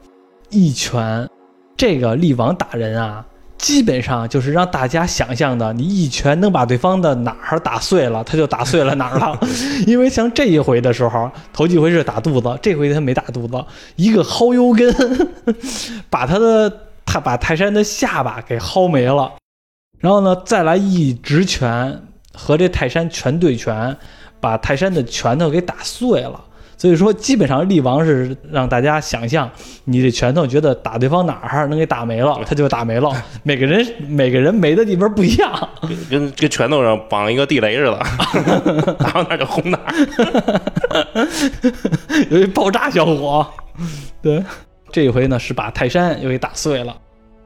[0.49, 1.29] 一拳，
[1.75, 3.25] 这个力王打人啊。
[3.57, 9.35] 基本上就是让大家想象的，你一拳能把对方的哪儿打碎了，他就打碎了哪儿了。
[9.87, 14.95] 因为像这一回的时候，头几回是打肚子，这回他没打肚子，一个薅油根，
[16.07, 16.71] 把他的
[17.03, 19.33] 他把泰山的下巴给薅没了。
[19.97, 22.03] 然后呢，再来一直拳
[22.35, 23.97] 和这泰山拳对拳，
[24.39, 26.39] 把泰山的拳头给打碎了。
[26.77, 29.49] 所以说，基本上力王是让大家想象，
[29.85, 33.11] 你的拳头觉得打对方哪儿能给打没了，他就打没了。
[33.41, 35.69] 每个人每个人没的地方不一样，
[36.07, 37.97] 跟跟拳头上绑一个地雷似的，
[38.99, 39.79] 打到哪就轰哪，
[42.29, 43.51] 有一爆炸效果。
[44.21, 44.43] 对，
[44.91, 46.95] 这一回呢是把泰山又给打碎了，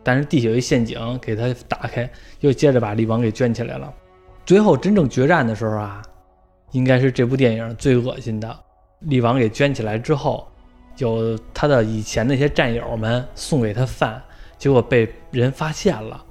[0.04, 2.10] 但是地下有一陷阱给他打开，
[2.41, 3.89] 又接着把力王给圈起来了。
[4.46, 6.02] 最后真正决战的时候啊，
[6.74, 8.54] 应该是这部电影最恶心的。
[9.01, 10.47] 力王给圈起来之后，
[10.97, 14.21] 有他的以前那些战友们送给他饭，
[14.57, 16.23] 结果被人发现了。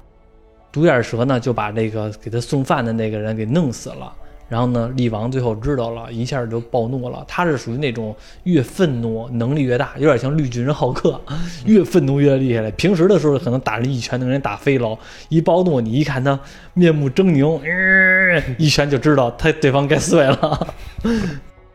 [0.72, 4.12] 独眼蛇呢就把这个给他送饭的那个人给弄死了。
[4.48, 7.24] 然后呢，力王最后知道了一下就暴怒了。
[7.28, 11.20] 他是属于那种越愤怒能力越大，有点像绿巨人浩克，
[11.66, 12.68] 越愤怒越厉害。
[12.72, 16.38] 平时的时候可能打人一拳能给人打飞了，一暴怒你一看他
[16.74, 20.74] 面目狰狞，一拳就知道他对方该碎了。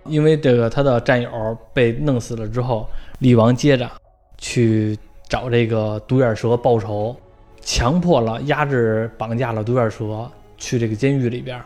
[0.07, 2.87] 因为这个他的战友被弄死了之后，
[3.19, 3.89] 力王接着
[4.37, 7.15] 去找这个独眼蛇报仇，
[7.61, 11.59] 强迫了、压制、绑架了独眼蛇去这个监狱里边。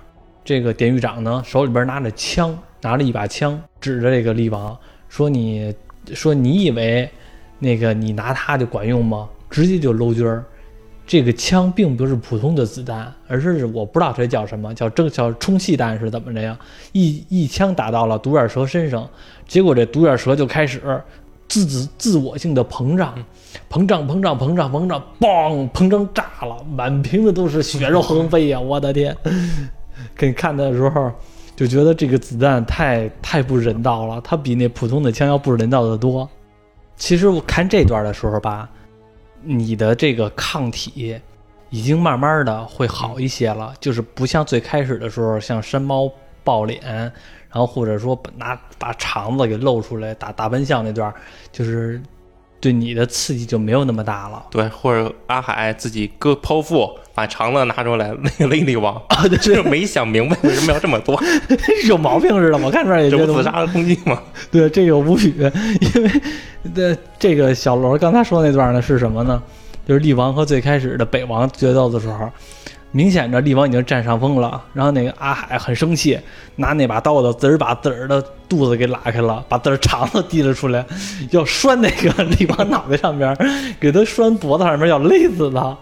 [0.44, 4.76] 这个典狱长呢，手里边拿着枪，拿着一把枪，指着这个力王
[5.10, 5.76] 说：“你
[6.14, 7.10] 说你以为
[7.60, 9.30] 那个你拿他就管用吗？
[9.50, 10.44] 直接就搂军儿。”
[11.10, 16.56] 这个枪并不是普通的子弹，而是我不知道这叫什么，叫正叫充气弹是怎么着呀？
[16.92, 19.10] 一一枪打到了独眼蛇身上，
[19.48, 20.80] 结果这独眼蛇就开始
[21.48, 23.16] 自自自我性的膨胀，
[23.72, 28.60] 膨胀膨胀膨胀膨胀，嘣，膨胀炸了，满屏的都是血肉横飞呀！
[28.60, 29.18] 我的天，
[30.16, 31.12] 给你看的时候
[31.56, 36.30] 就觉得这个子弹太太不人道了，它比那普通的枪要不人道的多。
[36.98, 38.70] 其实我看这段的时候吧。
[39.42, 41.20] 你的这个抗体
[41.70, 46.12] 已经慢慢的会好一些了，就是不像最开始的时候，像山猫
[46.44, 51.14] 爆脸，然后或者说拿把肠子给露出来打大笨象那段，
[51.52, 52.02] 就是
[52.60, 54.44] 对你的刺激就没有那么大了。
[54.52, 61.22] 对，或者阿海自己割剖腹把肠子拿出来那个雷力王啊，就是没想明白为什么要这么多，
[61.88, 64.22] 有毛病似的，我看出来也这不自杀的攻击吗？
[64.52, 65.34] 对，这个无语，
[65.96, 66.22] 因为。
[66.76, 69.42] 这这个小罗刚才说那段呢是什么呢？
[69.88, 72.30] 就是力王和最开始的北王决斗的时候，
[72.92, 74.62] 明显着力王已经占上风了。
[74.74, 76.20] 然后那个阿海很生气，
[76.56, 80.86] 拿那把刀子滋儿把自儿的肚子给拉开了，把自儿肠子提了出来，
[81.32, 83.36] 要拴那个力王脑袋上边，
[83.80, 85.78] 给他拴脖子上面，要勒死他。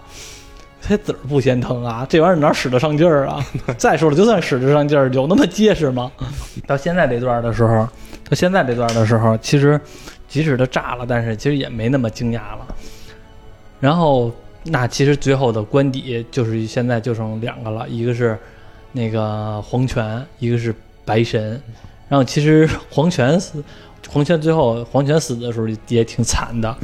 [0.82, 3.46] 他自儿不嫌疼啊，这玩意儿哪使得上劲儿啊？
[3.78, 6.12] 再说了，就算使得上劲儿，有那么结实吗？
[6.66, 7.88] 到现在这段的时候，
[8.30, 9.80] 到现在这段的时候，其实。
[10.30, 12.68] 即使他炸了，但是其实也没那么惊讶了。
[13.80, 14.30] 然后，
[14.64, 18.38] 那其实最后的官邸就是现在就剩两个了，一个是
[18.92, 20.74] 那个黄泉，一个是
[21.06, 21.62] 白神。
[22.10, 23.64] 然后，其实 黄泉死，
[24.10, 26.76] 黄泉最后黄泉死的时候也挺惨的，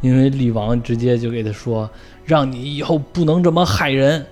[0.00, 1.88] 因为厉王直接就给他说
[2.24, 4.24] ：“让你以后不能这么害人。”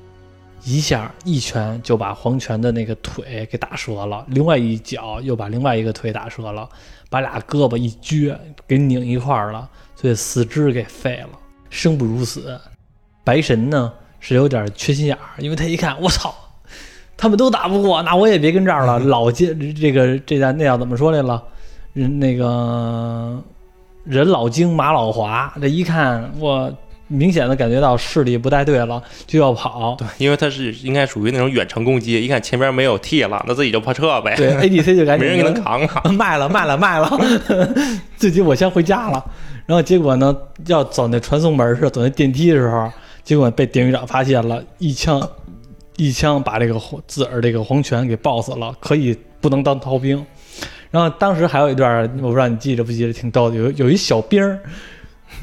[0.65, 6.69] 一下一拳就把黄泉的那个腿给打折了，另外一脚又把另外一个腿打折了，
[7.11, 11.31] 把俩胳膊一撅给拧一块了，所以四肢给废了，
[11.69, 12.57] 生不如死。
[13.25, 16.35] 白神呢是有点缺心眼儿，因为他一看我操，
[17.17, 18.99] 他们都打不过，那我也别跟这儿了。
[18.99, 21.43] 老接这个这叫那叫怎么说来了？
[21.93, 23.39] 人那个
[24.05, 26.73] 人老精马老滑，这一看我
[27.07, 29.95] 明显的感觉到势力不太对了，就要跑。
[29.99, 36.15] 对，因为他是应该属于那种远程攻击，一看前边没有 T 了，那自己就跑撤呗，对，ADC 就赶紧 没人给他扛 扛。
[36.15, 37.11] 卖了卖了卖了，
[38.17, 39.23] 自己我先回家了。
[39.67, 40.35] 然后结果呢，
[40.67, 42.91] 要走那传送门是走那电梯的时候，
[43.25, 45.29] 结果被典狱长发现了，一枪
[45.97, 50.25] 一枪把这个自个儿这个黄泉给爆死了，可以不能当逃兵。
[50.91, 54.61] 然后当时还有一段，我不知道你记着不记得，挺逗的，有有一小兵儿，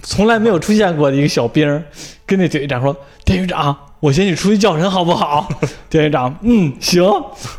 [0.04, 1.84] 从来没有出现过的一个小兵儿，
[2.26, 5.48] 跟那典狱长说：“典狱长，我先去出去叫人好不好？”
[5.90, 7.04] 典狱长，嗯，行，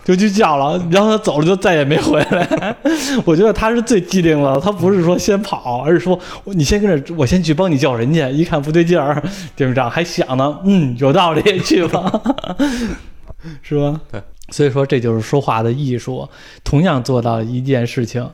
[0.05, 0.81] 就去叫了。
[0.91, 2.77] 然后他走了，就再也没回来。
[3.27, 8.21] 我觉得他是最机灵了，他不是说先跑，而是说你先跟着，我先去帮你叫人去。
[8.31, 9.23] 一看不对劲儿，
[9.57, 12.23] 典狱长还想呢，嗯，有道理，去吧，
[13.63, 14.01] 是吧？
[14.11, 14.23] 对。
[14.53, 16.29] 所以说，这就是说话的艺术。
[16.65, 18.29] 同样做到一件事情，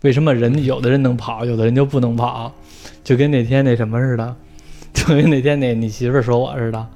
[0.00, 2.52] 为什么人有的人能跑，有的人就不能跑？
[3.04, 4.34] 就跟那天那什么似的，
[4.92, 6.86] 就跟那天那你媳妇儿说我似的，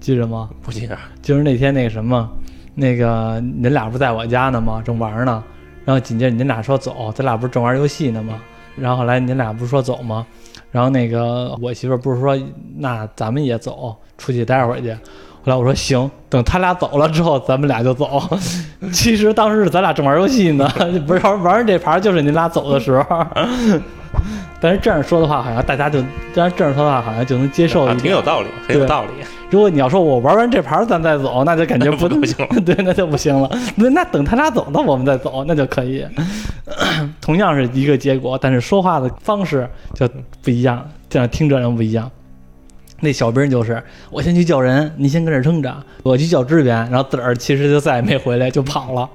[0.00, 0.50] 记着吗？
[0.62, 0.96] 不记着。
[1.22, 2.30] 就是那天那个什么，
[2.74, 4.82] 那个您俩不在我家呢吗？
[4.84, 5.42] 正玩呢。
[5.84, 8.40] 然后紧接着您俩说走，咱俩不是正玩游戏呢吗？
[8.76, 10.26] 然后后来您俩不是说走吗？
[10.70, 12.36] 然后那个我媳妇不是说
[12.76, 14.96] 那咱们也走，出去待会儿去。
[15.46, 18.20] 后来我说行，等他俩走了之后，咱们俩就走。
[18.92, 20.68] 其实当时咱俩正玩游戏呢，
[21.06, 23.24] 不是玩玩这盘，就是你俩走的时候。
[24.60, 26.02] 但是这样说的话，好像大家就，
[26.34, 29.10] 但是这样说的话，好像就能接受一点，挺有道理，很有道理。
[29.48, 32.60] 如果你要说我玩完这盘咱再走，那就感觉不不行了。
[32.62, 33.48] 对，那就不行了。
[33.76, 36.04] 那那等他俩走了，我们再走，那就可以。
[37.20, 40.08] 同样是一个结果，但是说话的方式就
[40.42, 42.10] 不一样，这样听着人不一样。
[43.00, 49.08] 那小兵就是我先去叫人，你先搁这撑着，我去叫支援，然后自个儿其实就再也没回来，就跑了。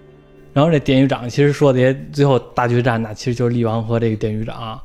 [0.53, 4.79] 然后这典狱长其实说的也最后大决战呢，其实就是厉王和这个典狱长。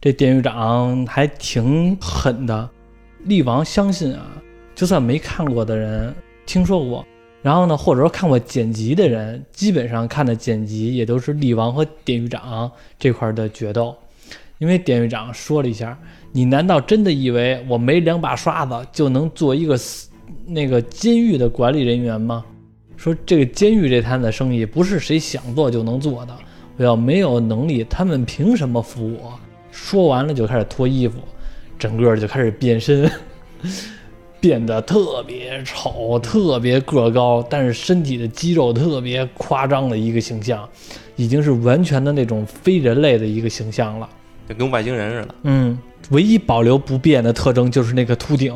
[0.00, 2.68] 这典狱长还挺狠的，
[3.24, 4.26] 厉王相信啊，
[4.74, 6.14] 就算没看过的人
[6.46, 7.06] 听说过，
[7.42, 13.94] 然后呢，或者说看过剪辑的人，基本上看的剪辑也都是厉王和典狱长这块的决斗，
[14.58, 15.96] 因为典狱长说了一下。
[16.32, 19.78] 你难道真的以为我没两把刷子就能做一个
[20.46, 22.44] 那个监狱的管理人员吗？
[22.96, 26.36] 说这个监狱这摊子生意不是谁想做就能做的，
[26.76, 29.32] 我要没有能力，他们凭什么服我？
[29.72, 31.18] 说完了就开始脱衣服，
[31.78, 33.10] 整个就开始变身，
[34.38, 40.68] 变得特别丑，特别个高，但是身体的肌肉特别夸张的一个形象，
[41.16, 44.08] 已经是完全的那种非人类的一个形象了，
[44.48, 45.34] 就跟外星人似的。
[45.44, 45.78] 嗯。
[46.10, 48.54] 唯一保留不变的特征就是那个秃顶，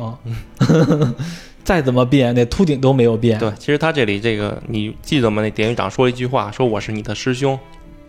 [1.63, 3.39] 再怎么变，那秃顶都没有变。
[3.39, 5.41] 对，其实他这里这个，你记得吗？
[5.41, 7.57] 那典狱长说了一句话，说我是你的师兄。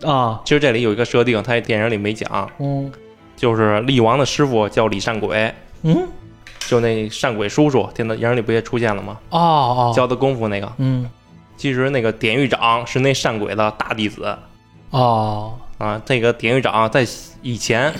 [0.03, 0.39] 啊。
[0.45, 2.91] 其实这里有一个设定，他电影里没讲，嗯，
[3.35, 6.07] 就是厉王的师傅叫李善鬼，嗯，
[6.67, 9.17] 就那善鬼叔叔，电影里不也出现了吗？
[9.29, 11.09] 哦哦，教的功夫那个，嗯，
[11.55, 14.37] 其实那个典狱长是那善鬼的大弟子，
[14.91, 17.07] 哦，啊，这个典狱长在
[17.41, 17.91] 以前。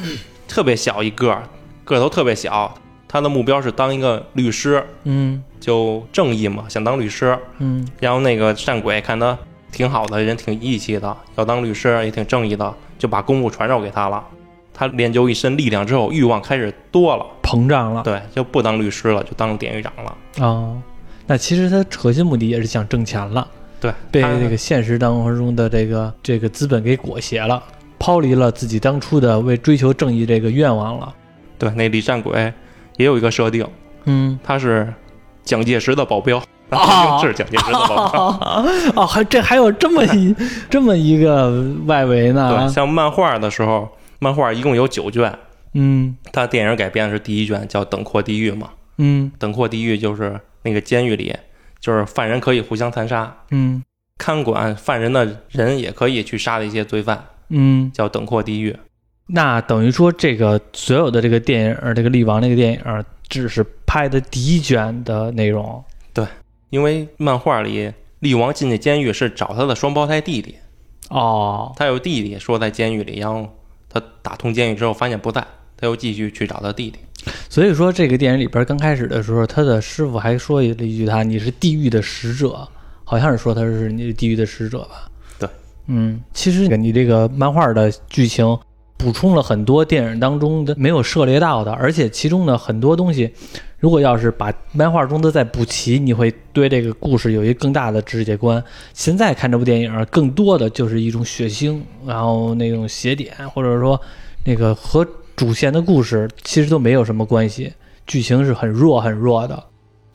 [0.48, 1.38] 特别小一个，
[1.84, 2.74] 个头特别小，
[3.08, 9.38] 他的目标是当一个律师，嗯，就正义嘛，想当律师，嗯，然后那个善鬼看他
[9.72, 14.24] 挺好的人，挺义气的，要当律师也挺正义的，就把功夫传授给他了。
[14.74, 20.18] 他练就一身力量之后，欲望开始多了，膨胀了，对，就不当律师了，就当典狱长了。
[20.40, 20.80] 哦，
[21.26, 23.48] 那其实他核心目的也是想挣钱了，
[23.80, 27.64] 对，被这个现实当中的这个这个资本给裹挟了。
[28.00, 31.14] 抛离了自己当初的为追求正义这个愿望了。
[31.58, 32.54] 对，那李善鬼
[32.98, 33.68] 也有一个设定，
[34.06, 34.94] 嗯，他是
[35.44, 38.22] 蒋介石的保镖啊，是蒋介石的保镖。
[39.02, 40.36] 哦，还这还有这么一
[40.70, 42.56] 这么一个外围呢。
[42.56, 45.34] 对，像漫画的时候，漫画一共有九卷，
[45.74, 51.36] 嗯，他电影改编的是第一卷，叫《等阔地狱》嘛，嗯，等阔地狱就是那个监狱里，
[51.80, 53.84] 就是犯人可以互相残杀，嗯，
[54.18, 57.24] 看管犯人的人也可以去杀的一些罪犯。
[57.50, 58.76] 嗯，叫等阔地狱，
[59.28, 65.84] 那等于说这个所有的这个电影，这个力王那个电影，只是拍的第一卷的内容。
[66.14, 66.26] 对，
[66.70, 70.56] 因为漫画里力王进去监狱是找他的双胞胎弟弟。
[71.10, 73.48] 哦，他有弟弟说在监狱里，然后
[73.90, 75.46] 他打通监狱之后发现不在，
[75.78, 77.00] 他又继续去找他弟弟。
[77.50, 82.68] 所所以说这个电影里边刚开始的时候，他的师傅还说了一句他你是地狱的使者，
[83.04, 85.10] 好像是说他是你地狱的使者吧？
[85.88, 88.58] 对，嗯，其实你这个漫画的剧情
[88.98, 93.32] 补充了很多电影当中的没有涉猎到的，而且其中的很多东西，
[93.80, 98.64] 如果要是把漫画中的再补齐，你会对这个故事有一个更大的世界观。
[98.94, 104.00] 现在看这部电影，更多的就是一种血腥，然后那种邪点，或者说
[104.46, 107.72] 那个和主线的故事其实都没有什么关系，
[108.08, 109.64] 剧情是很弱很弱的。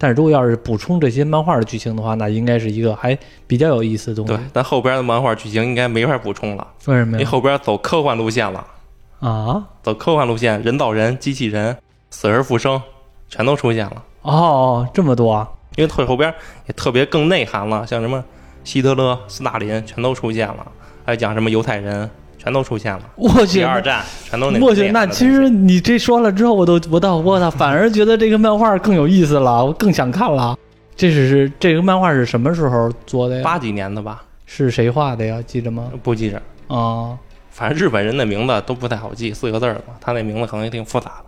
[0.03, 7.21] 但是如果要是补充这些漫画的剧情的话，那应该是一个还比较有意思的东西对。，但后边的漫画剧情应该没法补充了，为什么呀？
[7.21, 8.67] 因为后边走科幻路线了，
[9.21, 9.63] 啊？
[9.81, 11.77] 走科幻路线，人造人、机器人、
[12.11, 12.83] 死而复生，
[13.29, 14.03] 全都出现了。
[14.23, 15.49] 哦，这么多啊！
[15.77, 16.35] 因为后后边
[16.67, 18.25] 也特别更内涵了，像什么
[18.65, 20.67] 希特勒、斯大林全都出现了，
[21.07, 22.11] 还讲什么犹太人
[22.43, 30.59] 全都出现了，我去第，二战全都那我去，那其实你这说了之后，我都我倒我倒反而觉得这个漫画更有意思了，我更想看了。
[30.97, 33.43] 这是是这个漫画是什么时候做的呀？
[33.45, 35.41] 八几年的吧，是谁画的呀？
[35.47, 35.93] 记得吗？
[36.03, 37.17] 不记着，啊、
[37.49, 41.27] 反正日本人的名字都不太好记，四个字儿嘛，他那名字可能也挺复杂的。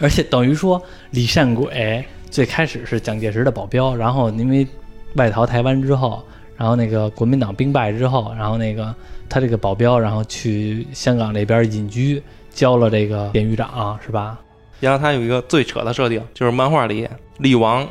[0.00, 4.66] 而且等于说李善鬼最开始是蒋介石的保镖，然后因为
[5.14, 6.20] 外逃台湾之后，
[6.56, 8.92] 然后那个国民党兵败之后，然后那个
[9.28, 14.38] 他这个保镖，然后去香港那边隐居，教了这个典狱长，是吧？
[14.80, 17.08] 然后他有一个最扯的设定，就是漫画里
[17.38, 17.86] 力王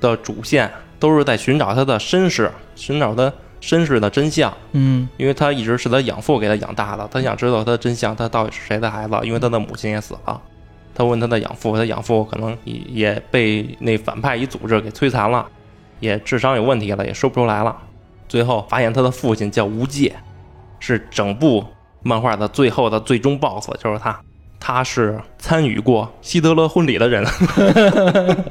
[0.00, 10.40] 的主线都是在寻找他的身世，寻找他身世的真相，嗯因为他一直是他养父给他养大的，他想知道他的真相，他到底是谁的孩子，因为他的母亲也死了。
[10.94, 15.46] 他问他的养父，他养父可能也也被那反派一组织给摧残了，
[16.00, 17.74] 也智商有问题了，也说不出来了。
[18.28, 20.14] 最后发现他的父亲叫无界，
[20.82, 21.64] 是整部
[22.02, 24.18] 漫画的最后的最终 BOSS，就是他。
[24.64, 27.24] 他是参与过希特勒婚礼的人，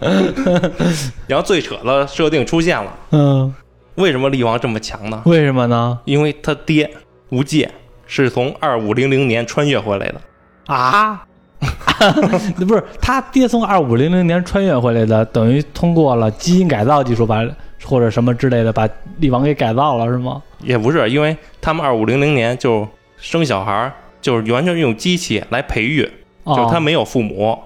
[1.26, 2.94] 然后最扯的设定出现了。
[3.12, 3.54] 嗯，
[3.96, 5.22] 为什么力王这么强呢？
[5.26, 5.98] 为什么呢？
[6.04, 6.90] 因为他爹
[7.30, 7.72] 无界
[8.08, 10.22] 是从二五零零年穿越回来的。
[10.66, 11.24] 啊？
[12.68, 17.42] 不是他爹从二五零零年穿越回来的，等于通过了基因改造技术把
[17.86, 18.86] 或者什么之类的把
[19.20, 20.42] 力王给改造了是吗？
[20.64, 22.88] 也不是，因为他们二五零零年就
[23.18, 26.10] 生小孩儿，就是完全用机器来培育，
[26.44, 27.58] 哦、就是他没有父母，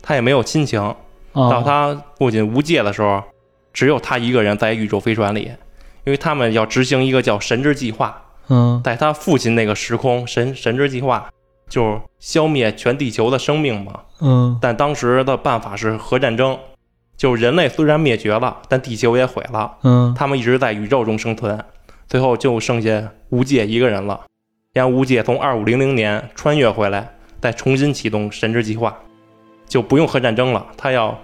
[0.00, 0.80] 他也没有亲情。
[0.80, 0.96] 哦
[1.50, 3.22] 到他父亲无界的时候，
[3.72, 5.50] 只有他一个人在宇宙飞船里，
[6.04, 11.30] 因为他们要执行一个叫神之计划，嗯在他父亲那个时空，神神之计划
[11.70, 14.00] 就是消灭全地球的生命嘛。
[14.20, 16.58] 嗯但当时的办法是核战争，
[17.16, 19.78] 就是人类虽然灭绝了，但地球也毁了。
[19.84, 21.58] 嗯他们一直在宇宙中生存，
[22.12, 24.20] 最后就剩下无界一个人了。
[24.74, 27.10] 让无界从二五零零年穿越回来，
[27.40, 28.94] 再重新启动神之计划，
[29.66, 30.66] 就不用核战争了。
[30.76, 31.18] 他要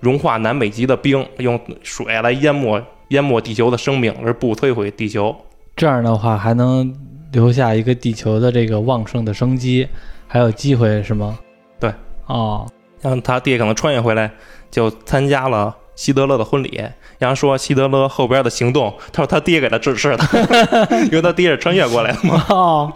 [0.00, 5.32] 融化南北极的冰，用水来淹没淹没地球的生命，而不摧毁地球。
[5.76, 6.92] 这样的话还能
[7.30, 9.86] 留下一个地球的这个旺盛的生机，
[10.26, 11.38] 还有机会是吗？
[11.78, 11.92] 对，
[12.26, 12.66] 哦，
[13.00, 14.28] 让他爹可能穿越回来，
[14.72, 16.82] 就参加了希特勒的婚礼。
[17.18, 20.24] 然后说希特勒后边的行动，他说他爹给他指示的，
[21.06, 22.44] 因为他爹是穿越过来的嘛。
[22.48, 22.92] 哦，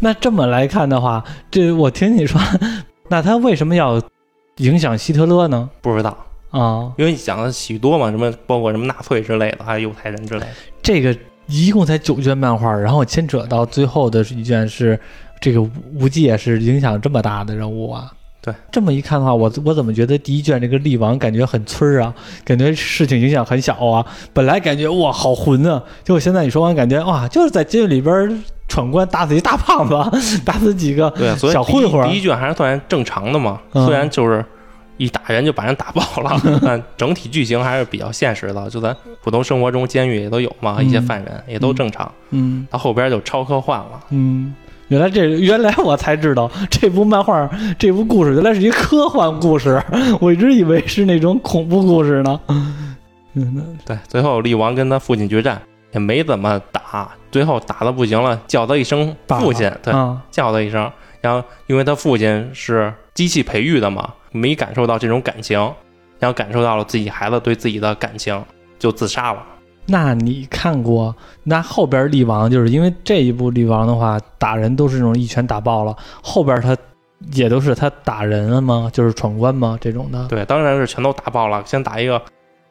[0.00, 2.40] 那这么来看的话，这我听你说，
[3.08, 4.02] 那他为什么要
[4.56, 5.70] 影响希特勒呢？
[5.80, 10.46] 不知道，啊、因为你讲了许多嘛，什么包括什么纳粹之类的，还有犹太人之类的。
[10.82, 11.16] 这个
[11.46, 14.98] 一共才九卷漫画，然后牵扯到最后的一卷是
[15.40, 15.62] 这个
[15.94, 18.10] 无忌也是影响这么大的人物啊。
[18.46, 24.06] 对，这么一看的话，我我怎么觉得第一卷这个力王感觉很村儿啊，感觉事情影响很小啊。
[24.32, 29.94] 本来感觉哇好混啊，结果现在你说完感觉哇就是在监狱里边闯关打死一大胖子，
[30.46, 34.44] 打死几个小混混儿第一卷还是算正常的嘛，嗯虽然就是
[34.96, 38.70] 一打人就把人打爆了， 但整体剧情还是比较现实的。
[38.70, 42.10] 就咱普通生活中，监狱也都有嘛，嗯一些犯人也都正常。
[42.30, 44.00] 嗯到后边就超科幻了。
[44.10, 44.54] 嗯。
[44.88, 49.82] 原来这原来我才知道这部漫画这部故事原来是一科幻故事，
[50.20, 52.40] 我一直以为是那种恐怖故事呢。
[53.34, 55.60] 嗯， 对，最后力王跟他父亲决战
[55.92, 60.90] 也没怎么打，最后打的不行了，叫他一声父亲，对，啊，叫他一声。
[61.20, 65.58] 然后因为他父亲是机器培育的嘛，没感受到这种感情，
[66.20, 68.40] 然后感受到了自己孩子对自己的感情，
[68.78, 69.42] 就自杀了。
[69.86, 71.14] 那你看过
[71.44, 76.76] 那后边力王，就是因为这一部力王的话，打人都是那种一拳打爆了，后边他
[77.32, 78.90] 也都是他打人了吗？
[78.92, 79.78] 就是闯关吗？
[79.80, 80.26] 这种的？
[80.28, 81.62] 对，当然是全都打爆了。
[81.64, 82.20] 先打一个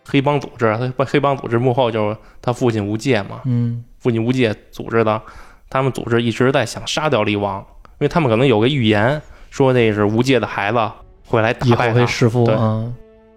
[0.08, 5.22] 黑帮组织，他黑帮组织幕后就是他父亲无界嘛，嗯父亲无界组织的。
[5.68, 10.78] 他们组织一直在想杀掉力王，因为他们可能有个预言说那是无界的孩子
[11.26, 11.94] 会来打以后。
[11.94, 12.94] 会弑父，对嗯，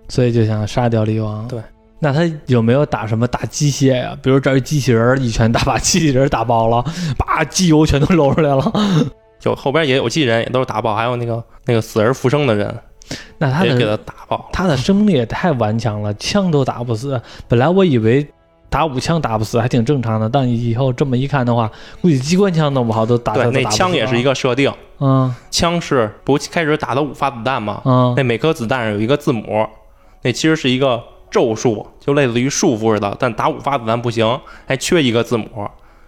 [0.09, 1.49] 所以就想杀掉厉王。
[1.49, 1.61] 对，
[2.01, 6.85] 那他有没有打什么打机械呀、比如这儿一机器人儿一拳打把机器人儿打爆了，
[7.19, 8.73] 把机油全都漏出来了。
[9.41, 12.73] 就后边也有机器人，也都是打爆，还有那个那个死而复生的人，
[13.39, 14.49] 那他也给他打爆。
[14.53, 17.21] 他的生命力也太顽强了，枪都打不死。
[17.47, 18.27] 本来我以为
[18.69, 21.71] 打五枪打不死还挺正常的，但以后这么一看的话，
[22.01, 27.81] 估计机关枪弄不好都打 对，那枪也是一个设定，嗯枪是不开始打的五发子弹嘛？
[27.85, 29.67] 嗯那每颗子弹上有一个字母，
[30.23, 33.17] 那其实是一个咒术，就类似于束缚似的。
[33.19, 35.47] 但打五发子弹不行，还缺一个字母。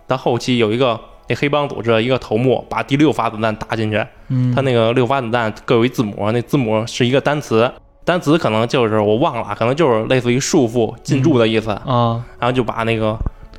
[0.06, 0.98] 到后期有一个
[1.28, 7.70] 那黑帮组织的一个头目把第六发子弹打进去，嗯，他那个六发子弹各有一字母，那字母是一个单词，
[8.04, 13.16] 单词可能就是我忘了，可能就是类似于束缚、禁锢的意思，啊，然后就把那个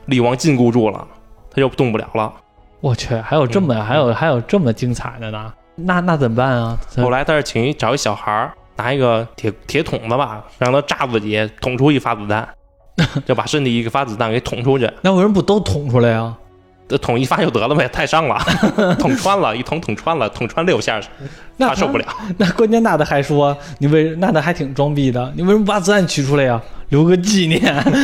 [0.08, 1.08] 力王禁锢住了，
[1.50, 2.34] 他就动不了了。
[2.82, 5.54] 我去，还有这么、嗯还有还有这么精彩的呢？
[5.76, 6.78] 那那怎么办啊？
[6.98, 12.48] 后来他是请一找一小孩儿，拿一个铁铁桶子吧，让他炸自己，捅出一发子弹，
[13.28, 14.90] 就把身体一个发子弹给捅出去。
[15.02, 16.36] 那为什么不都捅出来呀？
[16.90, 18.38] 这捅一发就得了呗，太伤了，
[19.00, 21.00] 捅穿了，一捅捅穿了，捅穿六下，
[21.56, 22.06] 那他受不了。
[22.38, 26.62] 那关键娜娜还说你为娜娜还挺装逼的，你为什么不把子弹取出来呀？
[26.90, 27.62] 留个纪念。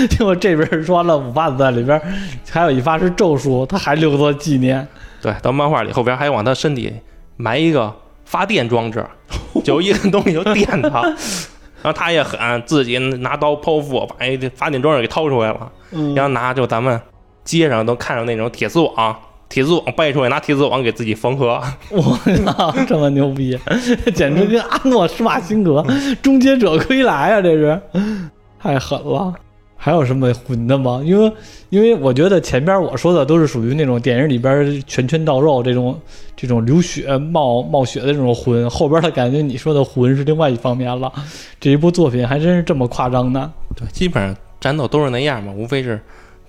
[0.07, 2.01] 结果这边说了五发子弹里边
[2.49, 4.87] 还有一发是咒术，他还留作纪念。
[5.21, 6.93] 对，到漫画里后边还往他身体
[7.35, 7.93] 埋一个
[8.27, 9.05] 发电装置，
[9.63, 11.01] 就一个东西就电他，
[11.81, 16.99] 然后他也狠，自己拿刀剖腹，把一发电装置给掏出来了，嗯然后拿就咱们
[17.45, 19.15] 街上都看着那种铁丝网，
[19.47, 21.61] 铁丝网掰出来，拿铁丝网给自己缝合。
[21.89, 22.01] 我
[22.45, 23.57] 操，这么牛逼，
[24.13, 25.85] 简直跟阿诺施瓦辛格
[26.21, 27.41] 终结者归来啊！
[27.41, 27.81] 这是
[28.61, 29.33] 太狠了。
[29.77, 31.01] 还有什么混的吗？
[31.05, 31.31] 因为
[31.69, 35.97] 因为我觉得前边我说的都是属于那种电影里边拳拳到肉这种
[36.35, 41.11] 这种流血冒冒血的这种混，后边的感觉你说的混是另外一方面了。
[41.59, 43.53] 这一部作品还真是这么夸张呢。
[43.75, 45.99] 对，基本上战斗都是那样嘛，无非是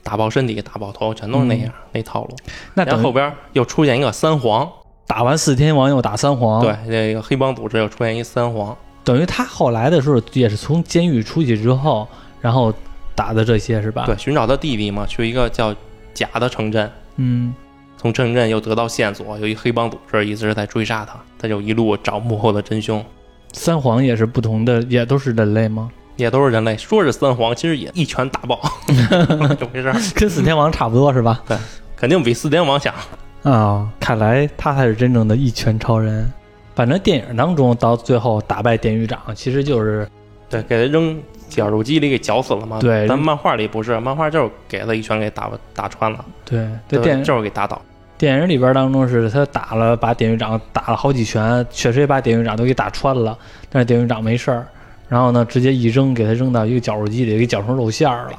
[0.03, 2.35] 打爆身体、打爆头，全都是那样、那套路。
[2.74, 4.66] 那等后后边又出现一个三皇，
[5.07, 8.74] 打完四天王又打三皇，对，这个黑帮组织又出现一三皇。
[9.05, 12.09] 等于他后来的时候也是从监狱出去之后，
[12.41, 12.72] 然后
[13.18, 14.04] 打的这些是吧？
[14.06, 15.74] 对，寻找他弟弟嘛，去一个叫
[16.14, 17.52] 甲的城镇，嗯，
[17.96, 23.04] 从城镇又得到线索，有一黑帮组织一直在追杀他，他就一路找幕后的真凶，
[23.52, 25.90] 三皇也是不同的，也都是人类吗？
[26.14, 26.76] 也都是人类。
[26.76, 31.42] 说是三皇，其实也一拳打爆，怎么回事，跟四天王差不多是吧？
[31.48, 31.56] 对
[31.96, 32.94] 肯定比四天王强。
[33.42, 36.32] 啊、看来他才是真正的一拳超人。
[36.76, 40.08] 反正电影当中到最后打败典狱长，其实就是
[40.48, 42.78] 对，给他扔绞肉机里给绞死了吗。
[42.80, 47.80] 对但漫画里不是，漫画就是给他一拳给打打穿了，对对对电就是给打倒。
[48.16, 53.38] 电影里边当中是他打了把典狱长打了好几拳，确实也把典狱长都给打穿了，
[53.70, 54.66] 但是典狱长没事儿，
[55.09, 58.38] 然后呢直接一扔给他扔到一个绞肉机里，给绞成肉馅儿了，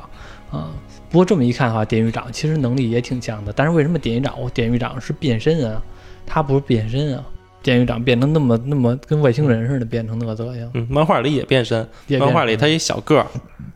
[0.51, 0.67] 啊、
[1.09, 5.81] 不过这么一看的话，典狱长其实能力也挺强的，但是为什么典狱长典狱长是变身啊？
[6.25, 7.23] 他不是变身啊？
[7.61, 10.69] 典狱长变成那么那么跟外星人似的，变成那个德行。
[10.73, 11.87] 嗯，漫画里也变身，
[12.19, 13.27] 漫画里他一小个儿，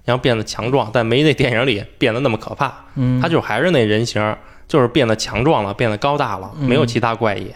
[0.06, 2.74] 然后变得强壮，但没那电影里变得那么可怕。
[2.96, 4.36] 嗯，他就还是那人形，
[4.68, 7.48] 就是变得强壮了，变得高大了，嗯没有其他怪异。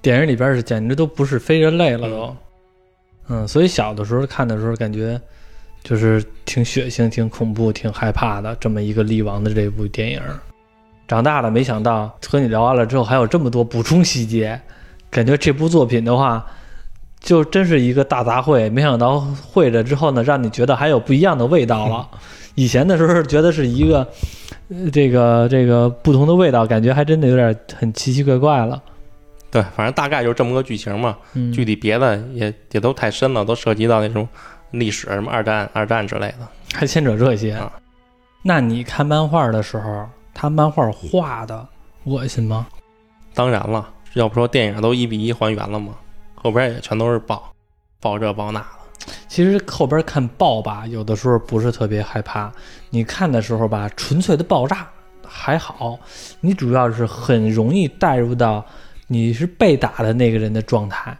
[0.00, 2.36] 电影里边是简直都不是非人类了都，
[3.28, 5.20] 嗯，所以小的时候看的时候感觉
[5.82, 10.20] 就是挺血腥、挺恐怖、挺害怕的这么一个力王的这部电影。
[11.08, 14.60] 长大了，没想到和你聊完了之后还有这么多补充细节，
[15.10, 16.44] 感觉这部作品的话，
[17.20, 18.70] 就真是一个大杂烩。
[18.70, 22.08] 没想到会了之后呢，让你觉得还有不一样的味道了。
[22.54, 24.06] 以前的时候觉得是一个，
[24.68, 28.82] 呃这个这个不同的味道，感觉还真的有点很奇奇怪怪了。
[29.50, 31.16] 对，反正大概就是这么个剧情嘛。
[31.34, 34.28] 嗯，具体别的也也都太深了，都涉及到那种
[34.70, 36.48] 历史什么二战、二战之类的。
[36.74, 37.52] 还牵扯这些。
[37.52, 37.72] 啊
[38.42, 41.66] 那你看漫画的时候，他漫画画的
[42.04, 42.64] 恶心吗？
[43.34, 45.94] 当然了，要不说电影都一比一还原了吗？
[46.34, 47.52] 后边也全都是爆，
[48.00, 48.66] 爆这爆那的。
[49.28, 52.50] 其实后边看爆吧，有的时候不是特别害怕。
[52.88, 54.88] 你看的时候吧，纯粹的爆炸
[55.22, 55.98] 还好，
[56.40, 58.64] 你主要是很容易带入到
[59.06, 61.14] 你是被打的那个人的状态。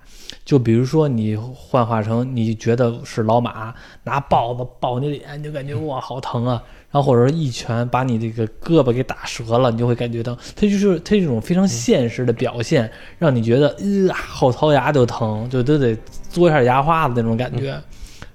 [0.46, 3.74] 就比如说你幻化成你觉得是老马
[4.04, 6.62] 拿豹子抱你脸，你就感觉哇好疼啊。
[6.90, 15.94] 然后或者说一拳把你这个胳膊给打折了，你就会感觉到它就是它这种非常现实的表现，让你觉得呃后槽牙就疼，就都得
[16.32, 17.78] 嘬一下牙花子那种感觉。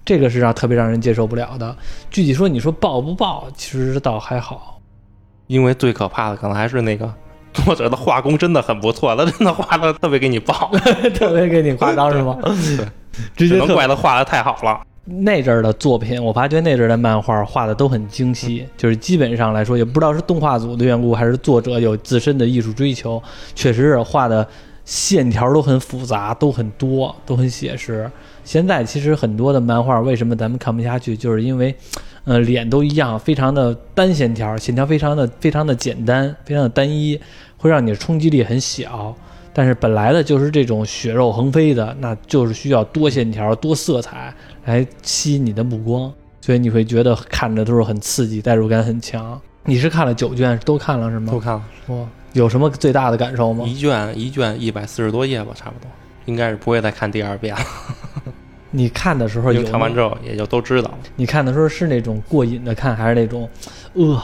[0.03, 1.75] 这个是让特别让人接受不了的。
[2.09, 4.79] 具体说，你说爆不爆，其实倒还好。
[5.47, 7.11] 因为最可怕的可能还是那个
[7.53, 10.71] 作者的画工真的很不错，他真的画的特别给你爆。
[11.13, 12.37] 特别给你夸张是吗？
[13.35, 14.81] 直接特只能怪他画的太好了。
[15.03, 23.21] 那阵儿的作品，我发觉那阵儿的漫画画的都很精细，就是基本上来说，也不知道是动画组的缘故，还是作者有自身的艺术追求，
[23.55, 24.47] 确实是画的
[24.85, 28.09] 线条都很复杂，都很多，都很写实。
[28.43, 31.75] 现在其实很多的漫画，为什么咱们看不下去，就是因为，
[32.23, 37.19] 呃，脸都一样，非常的单线条，线条非常的非常的简单，非常的单一，
[37.57, 39.15] 会让你的冲击力很小。
[39.53, 44.33] 但是本来的就是这种血肉横飞的，那就是需要多线条、多色彩
[44.65, 49.41] 来吸引你的目光，所以你会觉得看着都是很刺激，代入感很强。
[49.65, 51.31] 你是看了九卷，都看了是吗？
[51.31, 53.65] 都看了哇，有什么最大的感受吗？
[53.67, 55.89] 一卷一卷一百四十多页吧，差不多，
[56.25, 57.61] 应该是不会再看第二遍了。
[58.71, 60.97] 你看的时候有因为看完之后也就都知道了。
[61.15, 63.47] 你看的时候是那种过瘾的看，还是那种，
[63.93, 64.21] 呃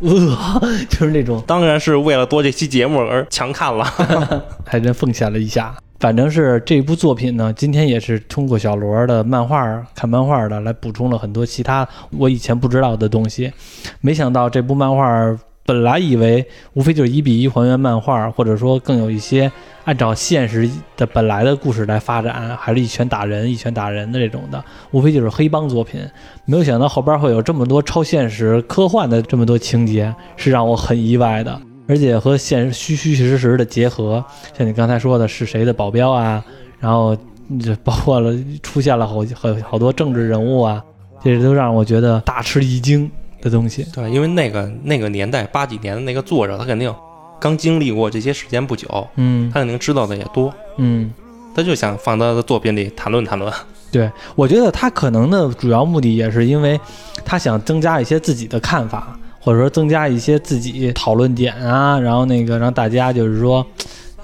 [0.00, 0.10] 呃，
[0.88, 3.84] 就是那种当然是为了多这期节目而强看了。
[4.64, 5.74] 还真奉献了一下。
[5.98, 13.52] 反正是这部作品呢，今天也是通过小罗的漫画看漫画的来补充了很多其他我以前不知道的东西。
[14.00, 15.36] 没想到这部漫画
[15.68, 16.42] 本来以为
[16.72, 19.52] 无非就是一比一还原漫画，或者说更有一些
[19.84, 20.66] 按照现实
[20.96, 26.00] 的本来的故事来发展，还是一拳打人一拳打人的这种的，无非就是黑帮作品。
[26.46, 31.60] 没有想到后边会有这么多超现实科幻的这么多情节，是让我很意外的。
[31.86, 34.24] 而且和现实虚虚实实的结合，
[34.56, 36.42] 像你刚才说的是谁的保镖啊，
[36.80, 37.14] 然后
[37.60, 40.82] 这包括了出现了好好好多政治人物啊，
[41.22, 43.10] 这都让我觉得大吃一惊
[43.40, 43.86] 的东西。
[43.94, 46.92] 对，因为那个那个年代八几年的那个作者，他肯定
[47.40, 51.12] 刚经历过这些时间不久，嗯他肯定知道的也多，嗯，
[51.54, 53.52] 他就想放他的作品里谈论谈论。
[53.90, 56.78] 对，我觉得他可能的主要目的也是因为
[57.24, 63.66] 他想增加一些自己的看法，或者说增加一些自己讨论点啊，然后那个让大家就是说，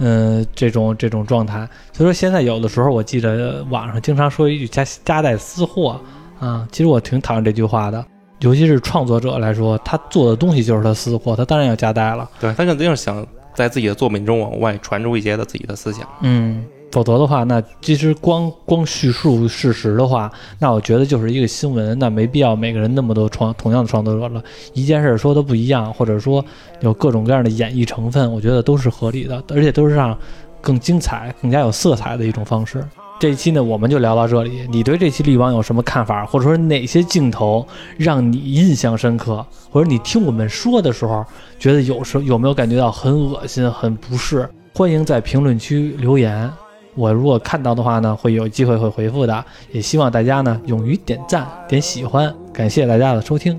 [0.01, 1.67] 嗯、这种这种状态。
[1.95, 5.99] 所以说现在有的时候我记得网上经常说一句夹夹带私货
[6.39, 8.05] 啊，其实我挺讨厌这句话的。
[8.45, 12.29] 尤其是创作者来说，他做的东西就是他私货，他当然要夹带了。
[12.39, 16.07] 对他肯定是想在自己的作品中往外传出一些他自己的思想。
[16.21, 26.45] 嗯，否则的话，那其实光光叙述事实的话，那我觉得就是一个新闻，那没必要每个人那么多创同样的创作者了，一件事儿说的不一样，或者说
[26.81, 30.15] 有各种各样的演绎成分，我觉得都是合理的，而且都是让
[30.61, 32.85] 更精彩、更加有色彩的一种方式。
[33.19, 34.67] 这一期呢，我们就聊到这里。
[34.69, 41.25] 你对这期力王有什么看法，或者说哪些镜头让你印象深刻，或者你听我们说的时候，
[41.59, 44.49] 觉得有时候有没有感觉到很恶心、很不适？
[44.75, 46.51] 欢迎在评论区留言。
[46.97, 49.45] 我如果看到的话呢，会有机会会回复的。
[49.73, 53.59] 也希望大家呢勇于点赞、点喜欢，感谢大家的收听，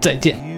[0.00, 0.55] 再见。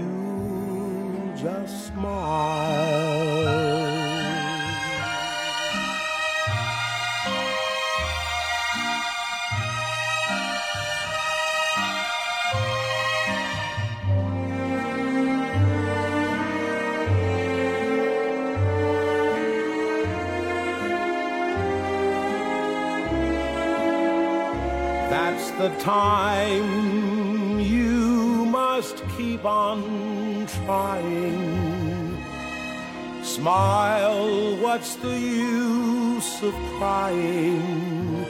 [35.02, 38.26] The use of crying?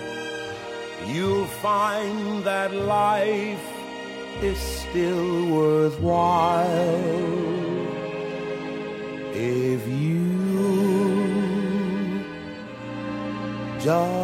[1.07, 3.67] You'll find that life
[4.43, 6.69] is still worthwhile
[9.35, 10.29] if you
[13.81, 14.18] just